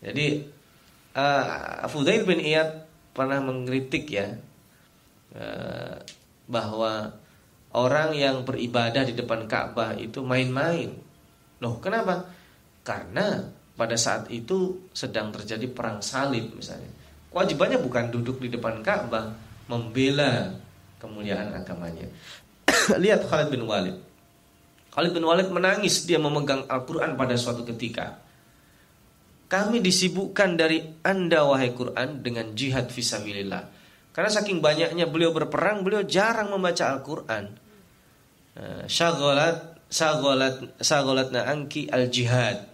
[0.01, 0.27] Jadi
[1.13, 4.41] uh, Fudail bin Iyad pernah mengkritik ya
[5.37, 6.01] uh,
[6.49, 7.13] bahwa
[7.77, 10.97] orang yang beribadah di depan Ka'bah itu main-main.
[11.61, 12.25] Loh, kenapa?
[12.87, 13.45] Karena
[13.77, 16.89] pada saat itu sedang terjadi perang salib misalnya.
[17.29, 19.37] Kewajibannya bukan duduk di depan Ka'bah,
[19.69, 20.57] membela
[20.99, 22.09] kemuliaan agamanya.
[23.03, 23.97] Lihat Khalid bin Walid.
[24.93, 28.19] Khalid bin Walid menangis dia memegang Al-Qur'an pada suatu ketika.
[29.49, 33.65] Kami disibukkan dari Anda wahai Quran dengan jihad fisabilillah.
[34.13, 37.45] Karena saking banyaknya beliau berperang, beliau jarang membaca Al-Qur'an.
[38.59, 42.69] Eh, syagolat syagolat syagolatna angki al-jihad.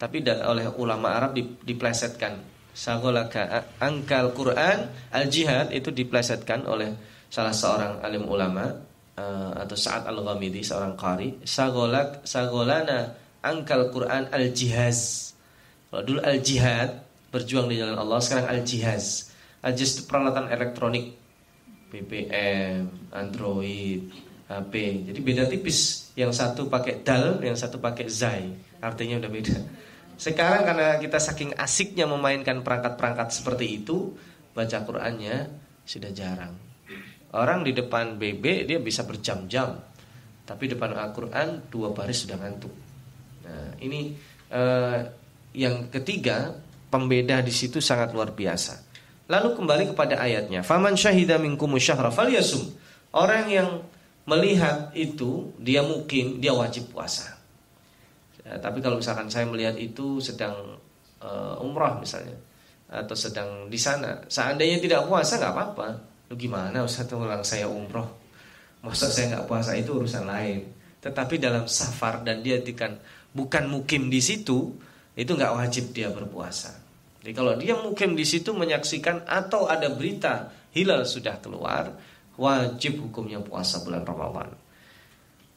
[0.00, 2.40] Tapi oleh ulama Arab diplesetkan.
[2.72, 6.96] Syagolaka angkal Quran al-jihad itu diplesetkan oleh
[7.28, 11.42] salah seorang alim ulama uh, atau Sa'ad al-Ghamidi seorang qari.
[11.42, 15.32] Sagolak sagolana angkal Quran al-jihaz
[15.92, 19.28] kalau dulu al-jihad berjuang di jalan Allah, sekarang al-jihaz.
[19.60, 21.12] Al-jihaz itu peralatan elektronik,
[21.92, 24.08] BBM, Android,
[24.48, 24.72] HP.
[25.12, 26.08] Jadi beda tipis.
[26.16, 28.56] Yang satu pakai dal, yang satu pakai zai.
[28.80, 29.56] Artinya udah beda.
[30.16, 34.16] Sekarang karena kita saking asiknya memainkan perangkat-perangkat seperti itu,
[34.56, 35.52] baca Qur'annya
[35.84, 36.56] sudah jarang.
[37.32, 39.80] Orang di depan BB dia bisa berjam-jam,
[40.44, 42.72] tapi depan Al-Quran dua baris sudah ngantuk.
[43.48, 44.12] Nah ini
[44.52, 44.98] eh,
[45.56, 46.52] yang ketiga,
[46.92, 48.84] pembeda di situ sangat luar biasa.
[49.32, 52.68] Lalu kembali kepada ayatnya, "Faman syahida minkum syahra falyasum."
[53.16, 53.80] Orang yang
[54.28, 57.36] melihat itu, dia mungkin dia wajib puasa.
[58.44, 60.76] Ya, tapi kalau misalkan saya melihat itu sedang
[61.22, 62.34] uh, umrah misalnya
[62.92, 65.88] atau sedang di sana, seandainya tidak puasa nggak apa-apa.
[66.32, 68.08] Lu gimana Ustaz ulang saya umroh?
[68.80, 70.64] Masa saya nggak puasa itu urusan lain.
[71.04, 72.96] Tetapi dalam safar dan dia kan
[73.36, 74.72] bukan mukim di situ,
[75.12, 76.72] itu nggak wajib dia berpuasa.
[77.20, 82.00] Jadi kalau dia mungkin di situ menyaksikan atau ada berita hilal sudah keluar,
[82.40, 84.56] wajib hukumnya puasa bulan Ramadan.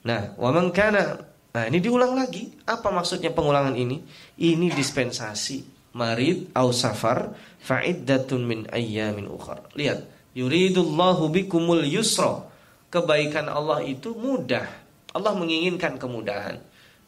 [0.04, 1.24] Nah, waman kana
[1.56, 2.52] Nah, ini diulang lagi.
[2.68, 4.04] Apa maksudnya pengulangan ini?
[4.36, 5.64] Ini dispensasi
[5.96, 7.32] marid au safar
[7.64, 9.64] fa'iddatun min ayyamin ukhar.
[9.72, 10.04] Lihat,
[10.36, 12.46] yuridullahu bikumul yusra.
[12.92, 14.68] Kebaikan Allah itu mudah.
[15.16, 16.60] Allah menginginkan kemudahan.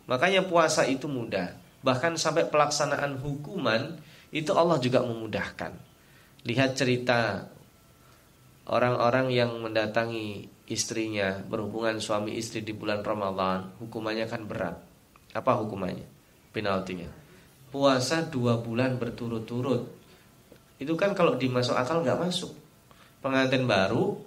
[0.07, 1.53] Makanya puasa itu mudah.
[1.83, 3.99] Bahkan sampai pelaksanaan hukuman
[4.31, 5.75] itu Allah juga memudahkan.
[6.47, 7.47] Lihat cerita
[8.67, 14.75] orang-orang yang mendatangi istrinya berhubungan suami istri di bulan Ramadan, hukumannya kan berat.
[15.31, 16.03] Apa hukumannya?
[16.51, 17.07] Penaltinya.
[17.71, 19.87] Puasa dua bulan berturut-turut.
[20.79, 22.66] Itu kan kalau dimasuk akal nggak masuk.
[23.19, 24.17] Pengantin baru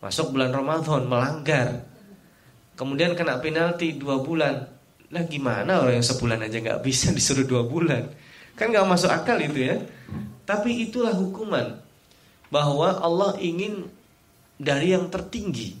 [0.00, 1.84] masuk bulan Ramadan melanggar.
[2.76, 4.64] Kemudian kena penalti dua bulan
[5.10, 8.06] lah gimana orang yang sebulan aja nggak bisa disuruh dua bulan?
[8.54, 9.76] Kan nggak masuk akal itu ya.
[10.46, 11.78] Tapi itulah hukuman
[12.50, 13.86] bahwa Allah ingin
[14.58, 15.78] dari yang tertinggi.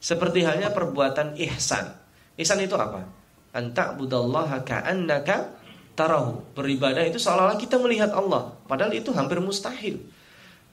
[0.00, 1.92] Seperti halnya perbuatan ihsan.
[2.40, 3.04] Ihsan itu apa?
[3.52, 5.52] Anta budallaha ka'annaka
[5.92, 6.40] tarahu.
[6.56, 8.56] Beribadah itu seolah-olah kita melihat Allah.
[8.64, 10.00] Padahal itu hampir mustahil.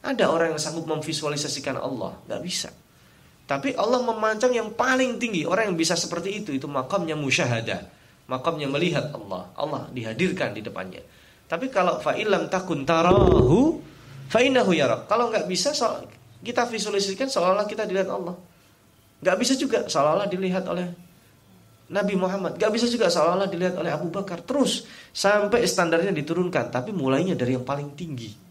[0.02, 2.70] Ada orang yang sanggup memvisualisasikan Allah, nggak bisa.
[3.48, 5.48] Tapi Allah memancang yang paling tinggi.
[5.48, 7.88] Orang yang bisa seperti itu itu makamnya musyahadah.
[8.28, 9.48] Makamnya melihat Allah.
[9.56, 11.00] Allah dihadirkan di depannya.
[11.48, 13.80] Tapi kalau fa'ilam takun tarahu
[14.28, 15.08] fainahu yarak.
[15.08, 15.72] Kalau nggak bisa
[16.44, 18.36] kita visualisasikan seolah-olah kita dilihat Allah.
[19.24, 20.92] Nggak bisa juga seolah-olah dilihat oleh
[21.88, 22.60] Nabi Muhammad.
[22.60, 24.44] Nggak bisa juga seolah-olah dilihat oleh Abu Bakar.
[24.44, 24.84] Terus
[25.16, 28.47] sampai standarnya diturunkan, tapi mulainya dari yang paling tinggi.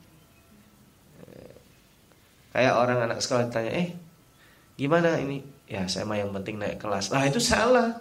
[2.56, 3.88] Kayak orang anak sekolah ditanya, "Eh,
[4.80, 7.12] gimana ini?" Ya, saya mah yang penting naik kelas.
[7.12, 8.00] Nah, itu salah.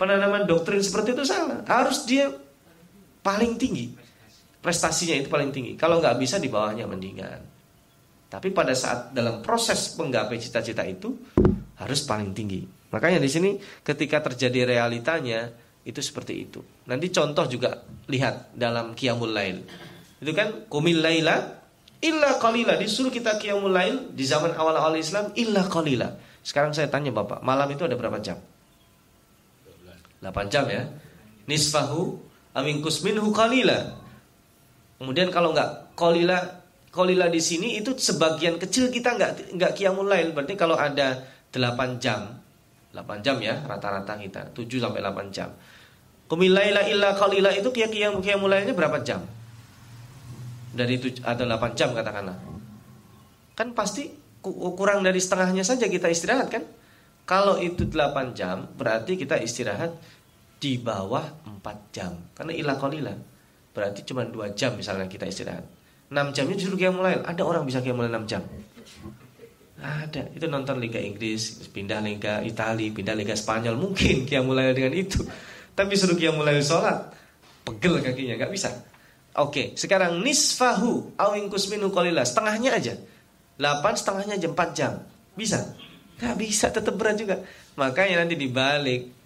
[0.00, 1.60] Penanaman doktrin seperti itu salah.
[1.68, 2.32] Harus dia
[3.20, 3.92] paling tinggi.
[4.64, 5.76] Prestasinya itu paling tinggi.
[5.76, 7.44] Kalau nggak bisa di bawahnya mendingan.
[8.32, 11.12] Tapi pada saat dalam proses menggapai cita-cita itu
[11.76, 12.64] harus paling tinggi.
[12.88, 13.50] Makanya di sini
[13.84, 15.52] ketika terjadi realitanya
[15.84, 16.60] itu seperti itu.
[16.88, 19.58] Nanti contoh juga lihat dalam Qiyamul Lail.
[20.20, 21.36] Itu kan kumil laila
[22.04, 26.14] illa qalila disuruh kita Qiyamul Lail di zaman awal-awal Islam illa qalila.
[26.42, 28.38] Sekarang saya tanya Bapak, malam itu ada berapa jam?
[30.18, 30.82] 8 jam ya.
[31.46, 32.18] Nisfahu
[32.58, 33.94] Amingkus minhu qalila.
[34.98, 36.42] Kemudian kalau nggak qalila
[36.90, 40.34] qalila di sini itu sebagian kecil kita nggak nggak qiyamul lail.
[40.34, 41.22] Berarti kalau ada
[41.54, 42.38] 8 jam
[42.92, 45.52] 8 jam ya rata-rata kita 7 sampai 8 jam.
[46.28, 49.24] Kumilaila illa qalila itu qiyam qiyamul berapa jam?
[50.68, 52.36] Dari itu ada 8 jam katakanlah.
[53.56, 54.08] Kan pasti
[54.76, 56.64] kurang dari setengahnya saja kita istirahat kan?
[57.28, 59.92] Kalau itu 8 jam berarti kita istirahat
[60.58, 62.12] di bawah 4 jam.
[62.32, 63.14] Karena ilah kolila.
[63.74, 65.64] Berarti cuma 2 jam misalnya kita istirahat.
[66.08, 67.20] 6 jamnya justru qiyamul lail.
[67.24, 68.42] Ada orang bisa qiyamul lail 6 jam.
[69.78, 70.34] Ada.
[70.34, 73.78] Itu nonton Liga Inggris, pindah Liga Italia, pindah Liga Spanyol.
[73.78, 75.22] Mungkin qiyamul lail dengan itu.
[75.76, 77.14] Tapi suruh qiyamul lail sholat.
[77.62, 78.72] Pegel kakinya, nggak bisa.
[79.38, 82.26] Oke, sekarang nisfahu awingkus minu kolila.
[82.26, 82.94] Setengahnya aja.
[83.58, 84.92] 8 setengahnya aja 4 jam.
[85.38, 85.78] Bisa?
[86.18, 87.46] Gak bisa, tetap berat juga.
[87.78, 89.18] Makanya nanti dibalik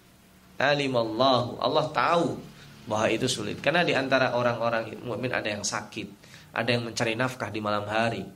[0.57, 2.37] alimallahu Allah tahu
[2.85, 6.07] bahwa itu sulit karena di antara orang-orang mukmin ada yang sakit
[6.53, 8.27] ada yang mencari nafkah di malam hari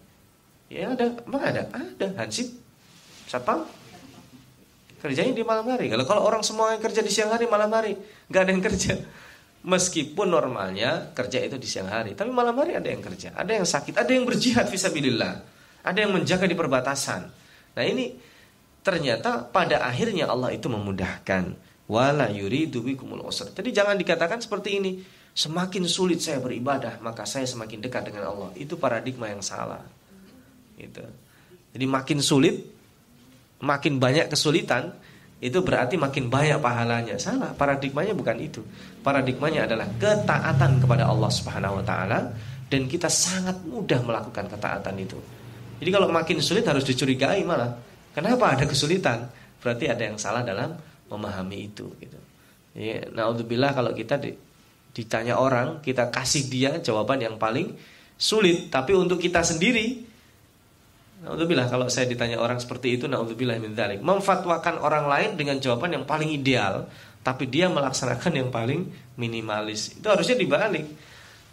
[0.71, 2.47] ya ada emang ada ada hansip
[3.27, 3.67] satpam
[5.03, 7.99] kerjanya di malam hari kalau kalau orang semua yang kerja di siang hari malam hari
[8.31, 8.93] nggak ada yang kerja
[9.67, 13.67] meskipun normalnya kerja itu di siang hari tapi malam hari ada yang kerja ada yang
[13.67, 15.33] sakit ada yang berjihad visabilillah
[15.83, 17.21] ada yang menjaga di perbatasan
[17.75, 18.15] nah ini
[18.79, 23.55] ternyata pada akhirnya Allah itu memudahkan wala yuridu bikumul usr.
[23.55, 24.91] Jadi jangan dikatakan seperti ini.
[25.37, 28.49] Semakin sulit saya beribadah, maka saya semakin dekat dengan Allah.
[28.57, 29.85] Itu paradigma yang salah.
[30.81, 31.05] Gitu.
[31.77, 32.65] Jadi makin sulit,
[33.61, 34.97] makin banyak kesulitan,
[35.37, 37.15] itu berarti makin banyak pahalanya.
[37.21, 38.61] Salah, paradigmanya bukan itu.
[39.05, 42.33] Paradigmanya adalah ketaatan kepada Allah Subhanahu wa taala
[42.67, 45.17] dan kita sangat mudah melakukan ketaatan itu.
[45.77, 47.69] Jadi kalau makin sulit harus dicurigai malah.
[48.17, 49.29] Kenapa ada kesulitan?
[49.61, 50.73] Berarti ada yang salah dalam
[51.05, 52.17] memahami itu gitu.
[52.73, 54.33] Ya, naudzubillah kalau kita di,
[54.93, 57.77] ditanya orang, kita kasih dia jawaban yang paling
[58.17, 60.01] sulit, tapi untuk kita sendiri
[61.17, 64.05] Naudzubillah kalau saya ditanya orang seperti itu naudzubillah min dzalik.
[64.05, 66.85] Memfatwakan orang lain dengan jawaban yang paling ideal,
[67.25, 68.85] tapi dia melaksanakan yang paling
[69.17, 69.97] minimalis.
[69.97, 70.85] Itu harusnya dibalik.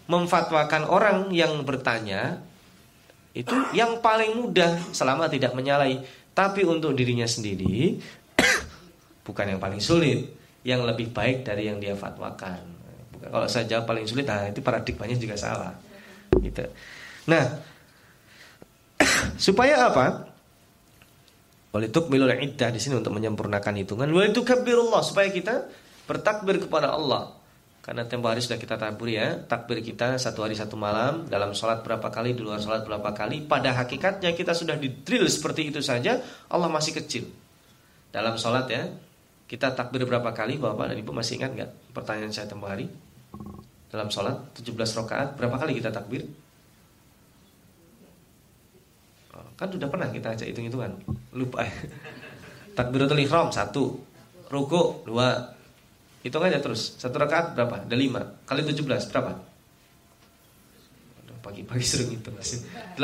[0.05, 2.45] Memfatwakan orang yang bertanya
[3.33, 6.05] itu yang paling mudah selama tidak menyalahi,
[6.37, 7.99] tapi untuk dirinya sendiri
[9.27, 10.29] bukan yang paling sulit,
[10.63, 12.63] yang lebih baik dari yang dia fatwakan.
[13.25, 15.73] Kalau saya jawab paling sulit, nah itu paradigmanya juga salah.
[16.37, 16.63] Gitu.
[17.25, 17.74] Nah,
[19.45, 20.35] supaya apa?
[21.75, 24.07] milul iddah di sini untuk menyempurnakan hitungan.
[24.23, 25.67] itu kabirullah supaya kita
[26.07, 27.35] bertakbir kepada Allah.
[27.85, 31.85] Karena tempo hari sudah kita tabur ya, takbir kita satu hari satu malam dalam sholat
[31.85, 33.45] berapa kali, di luar sholat berapa kali.
[33.45, 36.17] Pada hakikatnya kita sudah di drill seperti itu saja,
[36.49, 37.29] Allah masih kecil.
[38.09, 38.89] Dalam sholat ya,
[39.45, 42.89] kita takbir berapa kali Bapak dan Ibu masih ingat nggak pertanyaan saya tempoh hari?
[43.93, 44.73] Dalam sholat 17
[45.05, 46.25] rakaat berapa kali kita takbir?
[49.37, 50.93] Oh, kan sudah pernah kita ajak hitung-hitungan.
[51.35, 51.63] Lupa.
[52.79, 53.99] Takbiratul ihram satu.
[54.51, 55.55] Ruku dua.
[56.25, 56.97] Hitung aja terus.
[56.97, 57.85] Satu rakaat berapa?
[57.85, 58.25] Ada lima.
[58.49, 59.33] Kali 17 berapa?
[61.45, 62.97] Pagi-pagi sering hitung 85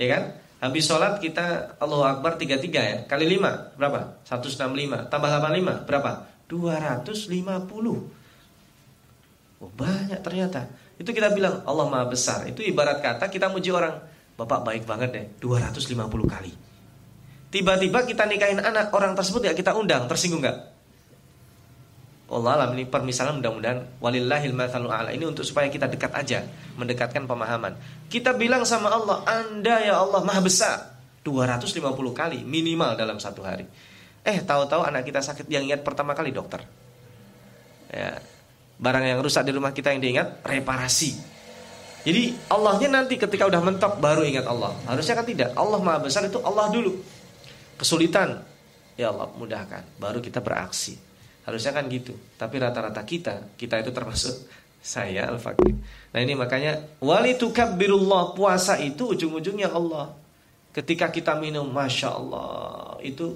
[0.00, 0.22] Ya kan?
[0.56, 2.96] Habis sholat kita Allahu Akbar 33 ya.
[3.04, 4.24] Kali 5 berapa?
[4.24, 6.24] 165 Tambah 85 berapa?
[6.48, 8.26] 250
[9.56, 10.68] Oh banyak ternyata.
[11.00, 12.44] Itu kita bilang Allah Maha Besar.
[12.48, 13.96] Itu ibarat kata kita muji orang,
[14.36, 15.96] Bapak baik banget deh, 250
[16.28, 16.52] kali.
[17.48, 20.76] Tiba-tiba kita nikahin anak, orang tersebut ya kita undang, tersinggung nggak?
[22.26, 26.42] Allah alam ini permisalan mudah-mudahan walillahil mathalu a'la ini untuk supaya kita dekat aja
[26.74, 27.78] mendekatkan pemahaman.
[28.10, 33.66] Kita bilang sama Allah, "Anda ya Allah Maha Besar." 250 kali minimal dalam satu hari.
[34.26, 36.62] Eh, tahu-tahu anak kita sakit yang ingat pertama kali dokter.
[37.90, 38.18] Ya.
[38.78, 41.35] Barang yang rusak di rumah kita yang diingat reparasi.
[42.06, 44.70] Jadi Allahnya nanti ketika udah mentok baru ingat Allah.
[44.86, 45.50] Harusnya kan tidak.
[45.58, 47.02] Allah Maha Besar itu Allah dulu.
[47.74, 48.46] Kesulitan,
[48.94, 49.82] ya Allah mudahkan.
[49.98, 50.94] Baru kita beraksi.
[51.42, 52.14] Harusnya kan gitu.
[52.38, 54.38] Tapi rata-rata kita, kita itu termasuk
[54.86, 55.74] saya al-fakir.
[56.14, 60.14] Nah ini makanya wali tukabbirullah puasa itu ujung-ujungnya Allah.
[60.70, 63.34] Ketika kita minum, masya Allah itu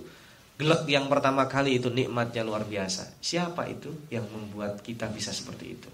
[0.60, 3.18] gelek yang pertama kali itu nikmatnya luar biasa.
[3.18, 5.90] Siapa itu yang membuat kita bisa seperti itu?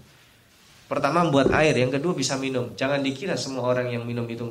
[0.87, 2.71] Pertama membuat air, yang kedua bisa minum.
[2.71, 4.47] Jangan dikira semua orang yang minum itu.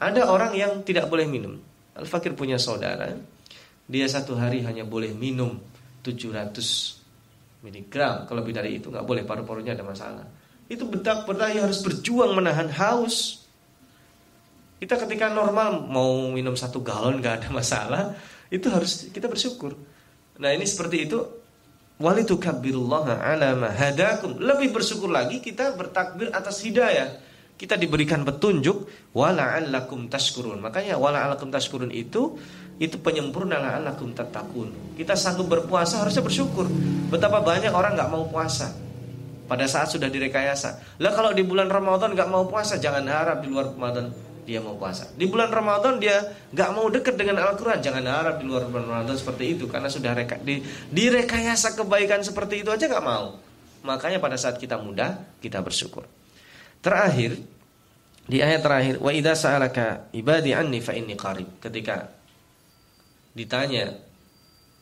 [0.00, 1.60] Ada orang yang tidak boleh minum.
[1.94, 3.12] Al-Fakir punya saudara,
[3.84, 5.60] dia satu hari hanya boleh minum
[6.00, 8.24] 700 miligram.
[8.24, 9.28] Kalau lebih dari itu nggak boleh.
[9.28, 10.24] Paru-parunya ada masalah.
[10.64, 13.44] Itu bedak berdaya harus berjuang menahan haus.
[14.80, 18.16] Kita ketika normal mau minum satu galon nggak ada masalah.
[18.48, 19.76] Itu harus kita bersyukur.
[20.40, 21.43] Nah ini seperti itu
[22.00, 23.54] walitukabbirullah ala
[24.38, 27.22] lebih bersyukur lagi kita bertakbir atas hidayah
[27.54, 32.34] kita diberikan petunjuk wala'allakum tashkurun makanya wala'allakum tashkurun itu
[32.82, 34.98] itu penyempurna la'allakum tattaqun.
[34.98, 36.66] Kita sanggup berpuasa harusnya bersyukur.
[37.10, 38.74] Betapa banyak orang nggak mau puasa
[39.46, 40.98] pada saat sudah direkayasa.
[40.98, 44.10] Lah kalau di bulan Ramadan nggak mau puasa, jangan harap di luar Ramadan
[44.44, 45.08] dia mau puasa.
[45.16, 46.20] Di bulan Ramadan dia
[46.52, 50.12] nggak mau dekat dengan Al-Quran, jangan harap di luar bulan Ramadan seperti itu karena sudah
[50.12, 50.60] reka, di,
[50.92, 53.40] direkayasa kebaikan seperti itu aja nggak mau.
[53.84, 56.04] Makanya pada saat kita muda kita bersyukur.
[56.84, 57.40] Terakhir
[58.24, 61.60] di ayat terakhir wa idza sa'alaka ibadi anni fa inni qarib.
[61.60, 62.08] Ketika
[63.36, 63.92] ditanya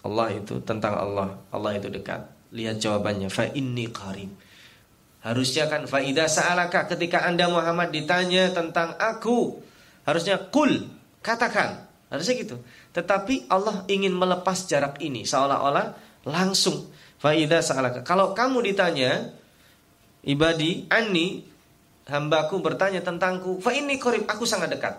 [0.02, 2.26] Allah itu tentang Allah, Allah itu dekat.
[2.52, 4.30] Lihat jawabannya, fa inni qarib.
[5.22, 9.62] Harusnya kan faida sa'alaka ketika Anda Muhammad ditanya tentang aku,
[10.02, 10.90] harusnya kul,
[11.22, 11.86] katakan.
[12.10, 12.58] Harusnya gitu.
[12.92, 15.94] Tetapi Allah ingin melepas jarak ini seolah-olah
[16.26, 16.90] langsung
[17.22, 18.02] faida sa'alaka.
[18.02, 19.30] Kalau kamu ditanya
[20.26, 21.46] ibadi anni
[22.10, 24.98] hambaku bertanya tentangku, fa inni qarib, aku sangat dekat.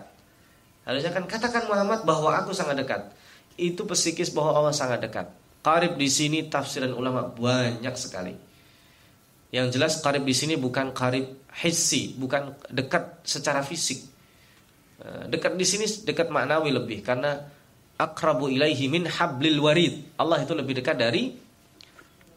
[0.88, 3.12] Harusnya kan katakan Muhammad bahwa aku sangat dekat
[3.60, 5.30] itu psikis bahwa Allah sangat dekat.
[5.64, 8.34] Karib di sini tafsiran ulama banyak sekali.
[9.54, 14.02] Yang jelas karib di sini bukan karib hissi, bukan dekat secara fisik.
[14.98, 17.38] Eh, dekat di sini dekat maknawi lebih karena
[17.94, 20.18] akrabu ilaihi min hablil warid.
[20.18, 21.30] Allah itu lebih dekat dari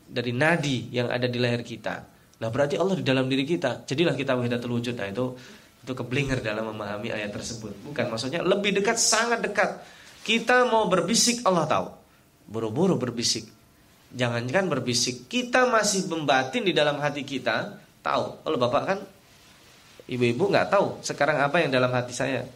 [0.05, 2.05] dari nadi yang ada di leher kita.
[2.37, 3.89] Nah berarti Allah di dalam diri kita.
[3.89, 4.93] Jadilah kita wahidatul wujud.
[4.93, 5.33] Nah itu
[5.81, 7.73] itu keblinger dalam memahami ayat tersebut.
[7.81, 9.81] Bukan maksudnya lebih dekat, sangat dekat
[10.21, 11.87] kita mau berbisik Allah tahu.
[12.45, 13.56] Buru-buru berbisik.
[14.15, 18.39] Jangankan berbisik, kita masih membatin di dalam hati kita tahu.
[18.39, 18.99] Kalau Bapak kan
[20.07, 22.47] ibu-ibu nggak tahu sekarang apa yang dalam hati saya.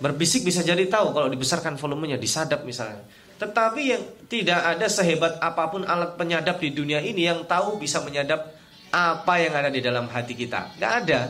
[0.00, 3.02] Berbisik bisa jadi tahu kalau dibesarkan volumenya, disadap misalnya.
[3.36, 8.00] Tetapi yang tidak ada sehebat apa pun alat penyadap di dunia ini yang tahu bisa
[8.00, 8.52] menyadap
[8.94, 10.76] apa yang ada di dalam hati kita.
[10.78, 11.20] Nggak ada.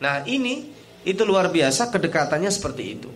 [0.00, 0.70] Nah ini
[1.06, 3.08] itu luar biasa kedekatannya seperti itu.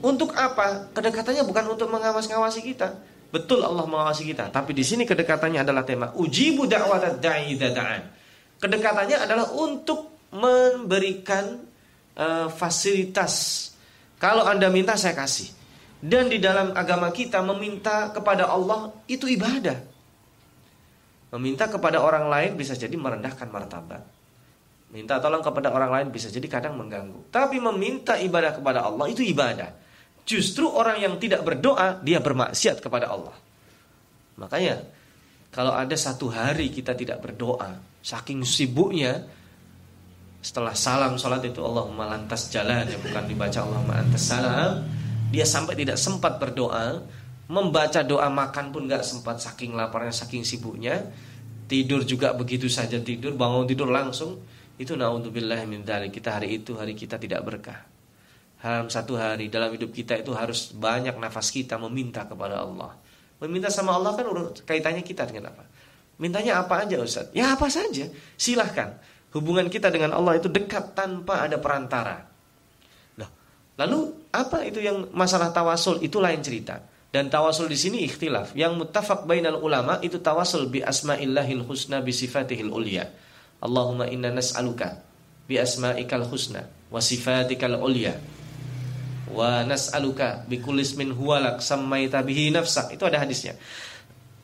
[0.00, 0.90] Untuk apa?
[0.90, 2.96] Kedekatannya bukan untuk mengawas-ngawasi kita.
[3.30, 8.02] Betul Allah mengawasi kita, tapi di sini kedekatannya adalah tema ujibu da'wat da'i dada'an.
[8.58, 11.62] Kedekatannya adalah untuk memberikan
[12.18, 13.66] uh, fasilitas.
[14.18, 15.48] Kalau Anda minta saya kasih.
[16.00, 19.78] Dan di dalam agama kita meminta kepada Allah itu ibadah.
[21.36, 24.02] Meminta kepada orang lain bisa jadi merendahkan martabat.
[24.90, 27.30] Minta tolong kepada orang lain bisa jadi kadang mengganggu.
[27.30, 29.70] Tapi meminta ibadah kepada Allah itu ibadah.
[30.30, 33.34] Justru orang yang tidak berdoa dia bermaksiat kepada Allah.
[34.38, 34.78] Makanya
[35.50, 39.26] kalau ada satu hari kita tidak berdoa, saking sibuknya
[40.38, 44.86] setelah salam salat itu Allahumma lantas jalan ya bukan dibaca Allahumma antas salam,
[45.34, 47.02] dia sampai tidak sempat berdoa,
[47.50, 51.10] membaca doa makan pun nggak sempat saking laparnya, saking sibuknya,
[51.66, 54.38] tidur juga begitu saja tidur, bangun tidur langsung,
[54.78, 55.82] itu naudzubillah min
[56.14, 57.89] kita hari itu hari kita tidak berkah
[58.60, 62.92] dalam satu hari dalam hidup kita itu harus banyak nafas kita meminta kepada Allah.
[63.40, 64.28] Meminta sama Allah kan
[64.68, 65.64] kaitannya kita dengan apa?
[66.20, 67.32] Mintanya apa aja Ustaz?
[67.32, 69.00] Ya apa saja, silahkan.
[69.32, 72.28] Hubungan kita dengan Allah itu dekat tanpa ada perantara.
[73.16, 73.30] Nah,
[73.80, 76.84] lalu apa itu yang masalah tawasul itu lain cerita.
[77.10, 78.52] Dan tawasul di sini ikhtilaf.
[78.52, 83.08] Yang muttafaq bainal ulama itu tawasul bi asma'illahil husna bi sifatihil ulia.
[83.64, 85.00] Allahumma inna nas'aluka
[85.48, 88.39] bi asma'ikal husna wa sifatikal ulya
[89.32, 92.94] wa nas'aluka bi kulli ismin huwalak sammaita bihi nafsak.
[92.94, 93.54] Itu ada hadisnya.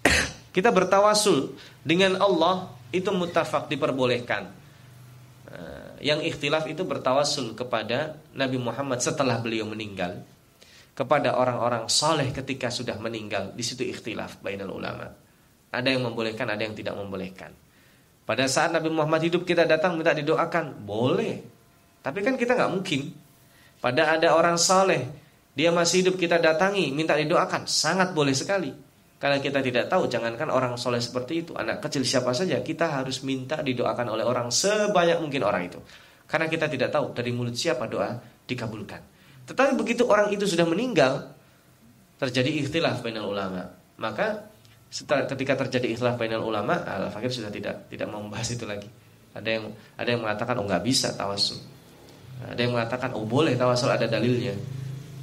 [0.55, 4.49] Kita bertawasul dengan Allah itu mutafak diperbolehkan.
[5.47, 10.21] Eh, yang ikhtilaf itu bertawasul kepada Nabi Muhammad setelah beliau meninggal
[10.97, 15.13] kepada orang-orang soleh ketika sudah meninggal di situ ikhtilaf bainal ulama
[15.69, 17.53] ada yang membolehkan ada yang tidak membolehkan
[18.25, 21.45] pada saat Nabi Muhammad hidup kita datang minta didoakan boleh
[22.01, 23.13] tapi kan kita nggak mungkin
[23.87, 25.07] pada ada orang soleh
[25.55, 28.75] dia masih hidup kita datangi minta didoakan sangat boleh sekali
[29.23, 33.23] karena kita tidak tahu jangankan orang soleh seperti itu anak kecil siapa saja kita harus
[33.23, 35.79] minta didoakan oleh orang sebanyak mungkin orang itu
[36.27, 39.17] karena kita tidak tahu dari mulut siapa doa dikabulkan
[39.47, 41.31] tetapi begitu orang itu sudah meninggal,
[42.19, 43.63] terjadi ikhtilaf bainal ulama.
[43.97, 44.51] Maka
[44.91, 48.91] setelah ketika terjadi ikhtilaf bainal ulama, Al-Fakir sudah tidak tidak mau membahas itu lagi.
[49.39, 49.65] Ada yang
[49.95, 51.63] ada yang mengatakan oh nggak bisa tawasul.
[52.45, 54.53] Ada yang mengatakan oh boleh tawasul ada dalilnya.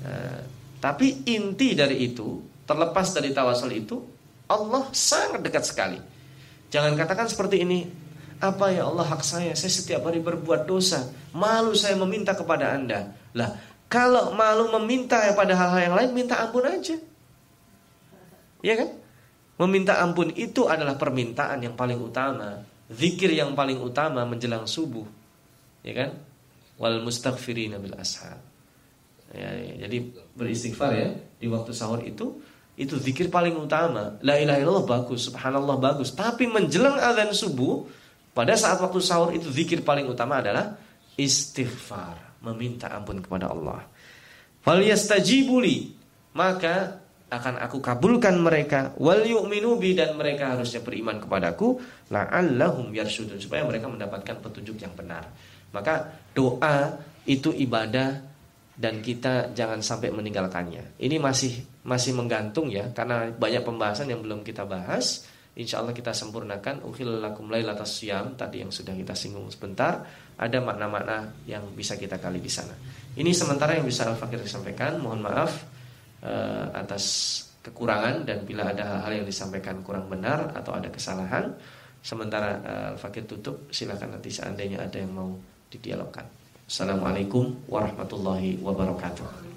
[0.04, 0.42] Nah,
[0.82, 3.96] tapi inti dari itu, terlepas dari tawasul itu,
[4.50, 6.00] Allah sangat dekat sekali.
[6.74, 7.86] Jangan katakan seperti ini,
[8.44, 13.16] apa ya Allah hak saya, saya setiap hari berbuat dosa, malu saya meminta kepada Anda.
[13.32, 13.56] Lah,
[13.88, 16.98] kalau malu meminta pada hal-hal yang lain, minta ampun aja.
[18.60, 18.90] Ya kan?
[19.62, 22.66] Meminta ampun itu adalah permintaan yang paling utama.
[22.90, 25.06] Zikir yang paling utama menjelang subuh.
[25.86, 26.12] Ya kan?
[26.82, 28.40] Wal mustaghfirina bil ashar.
[29.34, 31.10] Ya, ya, jadi beristighfar ya
[31.42, 32.38] di waktu sahur itu
[32.78, 34.18] itu zikir paling utama.
[34.26, 36.14] La ilaha illallah bagus, subhanallah bagus.
[36.14, 37.86] Tapi menjelang azan subuh
[38.34, 40.78] pada saat waktu sahur itu zikir paling utama adalah
[41.18, 43.86] istighfar meminta ampun kepada Allah.
[44.66, 45.94] Wal yastajibuli
[46.34, 47.04] maka
[47.34, 51.82] akan aku kabulkan mereka wal yu'minu bi dan mereka harusnya beriman kepadaku
[52.14, 55.26] la'allahum yarsyudun supaya mereka mendapatkan petunjuk yang benar.
[55.74, 56.94] Maka doa
[57.26, 58.22] itu ibadah
[58.74, 60.98] dan kita jangan sampai meninggalkannya.
[60.98, 65.30] Ini masih masih menggantung ya karena banyak pembahasan yang belum kita bahas.
[65.54, 66.82] Insya Allah kita sempurnakan.
[66.82, 70.02] Ukhil lakum laylatas siam Tadi yang sudah kita singgung sebentar
[70.34, 72.74] Ada makna-makna yang bisa kita kali di sana.
[73.14, 75.62] Ini sementara yang bisa Al-Fakir sampaikan Mohon maaf
[76.26, 77.06] uh, atas
[77.62, 81.54] kekurangan Dan bila ada hal-hal yang disampaikan kurang benar Atau ada kesalahan.
[82.02, 83.70] Sementara uh, Al-Fakir tutup.
[83.70, 85.38] Silakan nanti seandainya ada yang mau
[85.74, 86.30] didialogkan.
[86.70, 89.53] Assalamualaikum warahmatullahi wabarakatuh